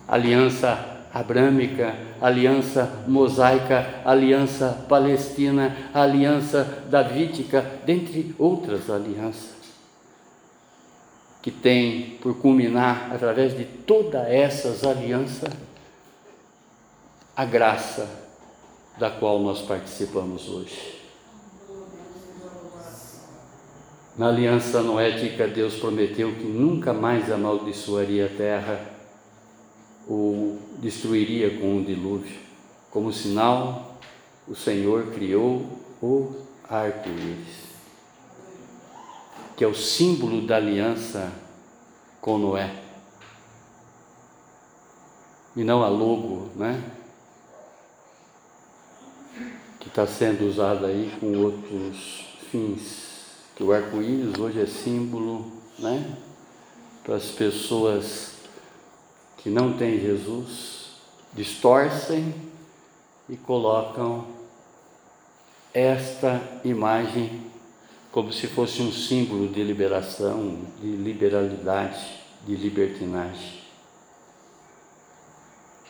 aliança 0.07 0.94
abrâmica, 1.15 1.95
aliança 2.19 3.05
mosaica, 3.07 4.01
aliança 4.03 4.85
palestina, 4.89 5.73
aliança 5.93 6.83
davídica, 6.89 7.61
dentre 7.85 8.35
outras 8.37 8.89
alianças 8.89 9.55
que 11.41 11.51
tem 11.51 12.17
por 12.21 12.35
culminar, 12.35 13.11
através 13.13 13.55
de 13.55 13.63
todas 13.63 14.27
essas 14.27 14.83
alianças, 14.83 15.53
a 17.33 17.45
graça 17.45 18.09
da 18.97 19.09
qual 19.09 19.39
nós 19.39 19.61
participamos 19.61 20.49
hoje. 20.49 21.01
Na 24.17 24.29
aliança 24.29 24.81
noética, 24.81 25.47
Deus 25.47 25.75
prometeu 25.75 26.33
que 26.33 26.45
nunca 26.45 26.91
mais 26.91 27.31
amaldiçoaria 27.31 28.25
a 28.25 28.29
terra 28.29 28.94
ou 30.07 30.59
destruiria 30.79 31.59
com 31.59 31.77
um 31.77 31.83
dilúvio. 31.83 32.39
Como 32.91 33.11
sinal, 33.11 33.97
o 34.47 34.55
Senhor 34.55 35.07
criou 35.11 35.65
o 36.01 36.35
arco-íris 36.67 37.65
que 39.55 39.63
é 39.63 39.67
o 39.67 39.75
símbolo 39.75 40.45
da 40.45 40.57
aliança 40.57 41.31
com 42.19 42.37
Noé. 42.37 42.83
E 45.55 45.63
não 45.63 45.81
a 45.81 45.87
logo, 45.87 46.49
né? 46.55 46.83
Que 49.79 49.87
está 49.87 50.05
sendo 50.05 50.45
usada 50.45 50.87
aí 50.87 51.15
com 51.19 51.37
outros 51.37 52.25
fins. 52.51 53.05
Que 53.55 53.63
o 53.63 53.71
arco-íris 53.71 54.37
hoje 54.37 54.59
é 54.59 54.65
símbolo, 54.65 55.49
né? 55.79 56.17
Para 57.05 57.15
as 57.15 57.27
pessoas 57.31 58.34
que 59.45 59.49
não 59.51 59.73
têm 59.73 59.99
Jesus, 59.99 60.87
distorcem 61.31 62.33
e 63.29 63.37
colocam 63.37 64.25
esta 65.71 66.41
imagem 66.63 67.43
como 68.11 68.33
se 68.33 68.47
fosse 68.47 68.81
um 68.81 68.91
símbolo 68.91 69.47
de 69.47 69.61
liberação, 69.61 70.61
de 70.81 70.87
liberalidade, 70.87 72.23
de 72.43 72.55
libertinagem. 72.55 73.61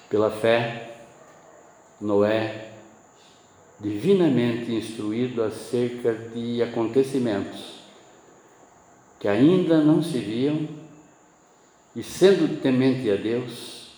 Pela 0.09 0.31
fé, 0.31 0.97
Noé, 2.01 2.73
divinamente 3.79 4.69
instruído 4.73 5.41
acerca 5.41 6.13
de 6.13 6.61
acontecimentos 6.61 7.75
que 9.17 9.29
ainda 9.29 9.81
não 9.81 10.03
se 10.03 10.19
viam, 10.19 10.67
e 11.95 12.03
sendo 12.03 12.61
temente 12.61 13.09
a 13.09 13.15
Deus, 13.15 13.93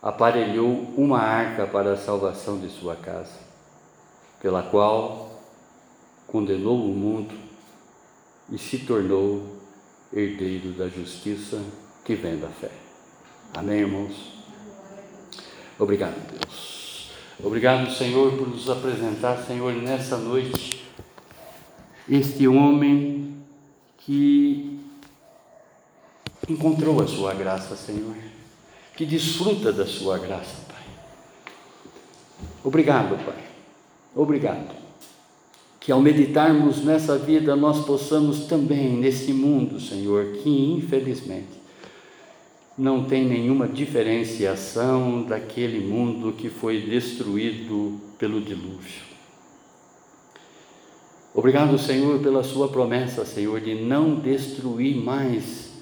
aparelhou 0.00 0.92
uma 0.96 1.18
arca 1.18 1.66
para 1.66 1.94
a 1.94 1.96
salvação 1.96 2.58
de 2.60 2.68
sua 2.68 2.94
casa, 2.94 3.38
pela 4.40 4.62
qual 4.62 5.42
condenou 6.26 6.84
o 6.84 6.94
mundo 6.94 7.34
e 8.50 8.58
se 8.58 8.78
tornou 8.78 9.56
herdeiro 10.12 10.72
da 10.72 10.88
justiça 10.88 11.60
que 12.04 12.14
vem 12.14 12.38
da 12.38 12.48
fé. 12.48 12.70
Amém, 13.54 13.80
irmãos? 13.80 14.34
Obrigado, 15.78 16.14
Deus. 16.30 17.10
Obrigado, 17.42 17.90
Senhor, 17.90 18.36
por 18.36 18.48
nos 18.48 18.70
apresentar, 18.70 19.38
Senhor, 19.38 19.72
nessa 19.72 20.16
noite, 20.16 20.84
este 22.08 22.46
homem 22.46 23.42
que 23.98 24.83
encontrou 26.48 27.02
a 27.02 27.06
sua 27.06 27.34
graça, 27.34 27.76
Senhor, 27.76 28.16
que 28.96 29.04
desfruta 29.04 29.72
da 29.72 29.86
sua 29.86 30.18
graça, 30.18 30.56
Pai. 30.68 30.84
Obrigado, 32.62 33.24
Pai. 33.24 33.44
Obrigado 34.14 34.84
que 35.84 35.92
ao 35.92 36.00
meditarmos 36.00 36.82
nessa 36.82 37.18
vida 37.18 37.54
nós 37.54 37.84
possamos 37.84 38.46
também, 38.46 38.96
nesse 38.96 39.34
mundo, 39.34 39.78
Senhor, 39.78 40.32
que 40.42 40.48
infelizmente 40.48 41.62
não 42.76 43.04
tem 43.04 43.26
nenhuma 43.26 43.68
diferenciação 43.68 45.24
daquele 45.24 45.80
mundo 45.86 46.32
que 46.32 46.48
foi 46.48 46.80
destruído 46.80 48.00
pelo 48.18 48.40
dilúvio. 48.40 49.02
Obrigado, 51.34 51.78
Senhor, 51.78 52.18
pela 52.20 52.42
Sua 52.42 52.68
promessa, 52.68 53.26
Senhor, 53.26 53.60
de 53.60 53.74
não 53.74 54.14
destruir 54.14 54.96
mais 54.96 55.73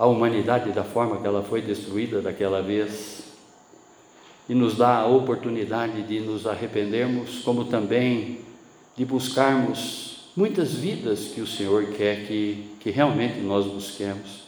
a 0.00 0.06
humanidade 0.06 0.72
da 0.72 0.82
forma 0.82 1.18
que 1.18 1.26
ela 1.26 1.42
foi 1.42 1.60
destruída 1.60 2.22
daquela 2.22 2.62
vez. 2.62 3.22
E 4.48 4.54
nos 4.54 4.74
dá 4.74 5.00
a 5.00 5.06
oportunidade 5.06 6.00
de 6.04 6.20
nos 6.20 6.46
arrependermos, 6.46 7.42
como 7.42 7.66
também 7.66 8.40
de 8.96 9.04
buscarmos 9.04 10.30
muitas 10.34 10.72
vidas 10.72 11.26
que 11.34 11.42
o 11.42 11.46
Senhor 11.46 11.84
quer 11.88 12.26
que, 12.26 12.70
que 12.80 12.90
realmente 12.90 13.40
nós 13.40 13.66
busquemos. 13.66 14.40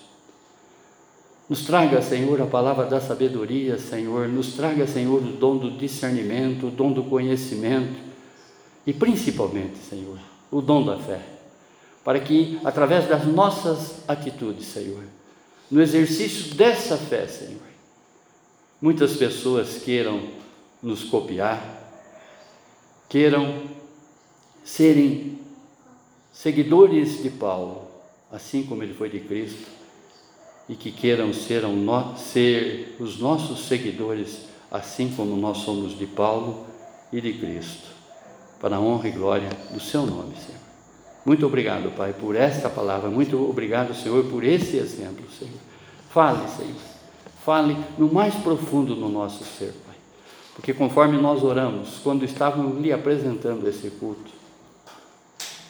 Nos 1.51 1.67
traga, 1.67 2.01
Senhor, 2.01 2.41
a 2.41 2.47
palavra 2.47 2.87
da 2.87 2.99
sabedoria, 2.99 3.79
Senhor. 3.79 4.29
Nos 4.29 4.55
traga, 4.55 4.87
Senhor, 4.87 5.23
o 5.23 5.33
dom 5.33 5.59
do 5.59 5.73
discernimento, 5.73 6.69
o 6.69 6.71
dom 6.71 6.95
do 6.95 7.05
conhecimento 7.05 8.01
e 8.87 8.93
principalmente, 8.95 9.77
Senhor, 9.77 10.19
o 10.51 10.63
dom 10.63 10.83
da 10.83 10.97
fé. 10.97 11.21
Para 12.03 12.19
que, 12.21 12.59
através 12.65 13.07
das 13.07 13.27
nossas 13.27 14.03
atitudes, 14.09 14.65
Senhor, 14.65 15.05
no 15.73 15.81
exercício 15.81 16.55
dessa 16.55 16.99
fé, 16.99 17.27
Senhor, 17.27 17.63
muitas 18.79 19.17
pessoas 19.17 19.83
queiram 19.83 20.23
nos 20.83 21.05
copiar, 21.05 21.81
queiram 23.09 23.63
serem 24.63 25.39
seguidores 26.31 27.23
de 27.23 27.31
Paulo, 27.31 27.89
assim 28.31 28.65
como 28.65 28.83
ele 28.83 28.93
foi 28.93 29.09
de 29.09 29.21
Cristo, 29.21 29.67
e 30.69 30.77
que 30.77 30.93
queiram 30.93 31.33
ser, 31.33 31.63
ser 32.19 32.97
os 33.01 33.19
nossos 33.19 33.67
seguidores, 33.67 34.41
assim 34.71 35.11
como 35.17 35.37
nós 35.37 35.59
somos 35.59 35.97
de 35.99 36.07
Paulo 36.07 36.67
e 37.11 37.19
de 37.19 37.33
Cristo, 37.33 37.89
para 38.61 38.77
a 38.77 38.81
honra 38.81 39.09
e 39.09 39.13
glória 39.13 39.49
do 39.71 39.81
seu 39.81 40.05
nome, 40.05 40.35
Senhor. 40.37 40.62
Muito 41.25 41.47
obrigado, 41.47 41.95
Pai, 41.97 42.13
por 42.13 42.35
esta 42.35 42.69
palavra, 42.69 43.09
muito 43.09 43.49
obrigado, 43.49 43.95
Senhor, 43.95 44.25
por 44.25 44.43
esse 44.43 44.77
exemplo, 44.77 45.25
Senhor. 45.39 45.55
Fale, 46.11 46.49
Senhor, 46.49 46.75
fale 47.45 47.77
no 47.97 48.13
mais 48.13 48.35
profundo 48.35 48.97
no 48.97 49.09
nosso 49.09 49.45
ser, 49.45 49.73
Pai, 49.87 49.95
porque 50.55 50.75
conforme 50.75 51.17
nós 51.19 51.45
oramos, 51.45 52.01
quando 52.03 52.25
estávamos 52.25 52.81
lhe 52.81 52.93
apresentando 52.93 53.69
esse 53.69 53.89
culto, 53.91 54.33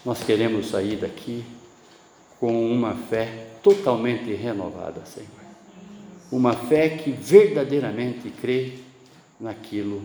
nós 0.04 0.24
queremos 0.24 0.70
sair 0.70 0.96
daqui 0.96 1.44
com 2.40 2.72
uma 2.72 2.94
fé 2.94 3.48
totalmente 3.62 4.32
renovada, 4.34 5.04
Senhor. 5.04 5.28
Uma 6.30 6.54
fé 6.54 6.88
que 6.88 7.10
verdadeiramente 7.12 8.30
crê 8.30 8.78
naquilo 9.38 10.02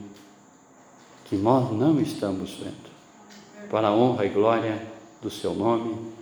que 1.25 1.35
nós 1.35 1.71
não 1.71 1.99
estamos 2.01 2.51
vendo. 2.55 3.69
Para 3.69 3.87
a 3.87 3.93
honra 3.93 4.25
e 4.25 4.29
glória 4.29 4.96
do 5.21 5.29
seu 5.29 5.53
nome. 5.53 6.13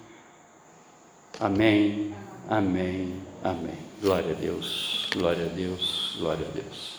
Amém, 1.39 2.13
amém, 2.47 3.21
amém. 3.43 3.77
Glória 4.01 4.31
a 4.31 4.35
Deus, 4.35 5.09
glória 5.13 5.45
a 5.45 5.49
Deus, 5.49 6.15
glória 6.19 6.47
a 6.47 6.51
Deus. 6.51 6.94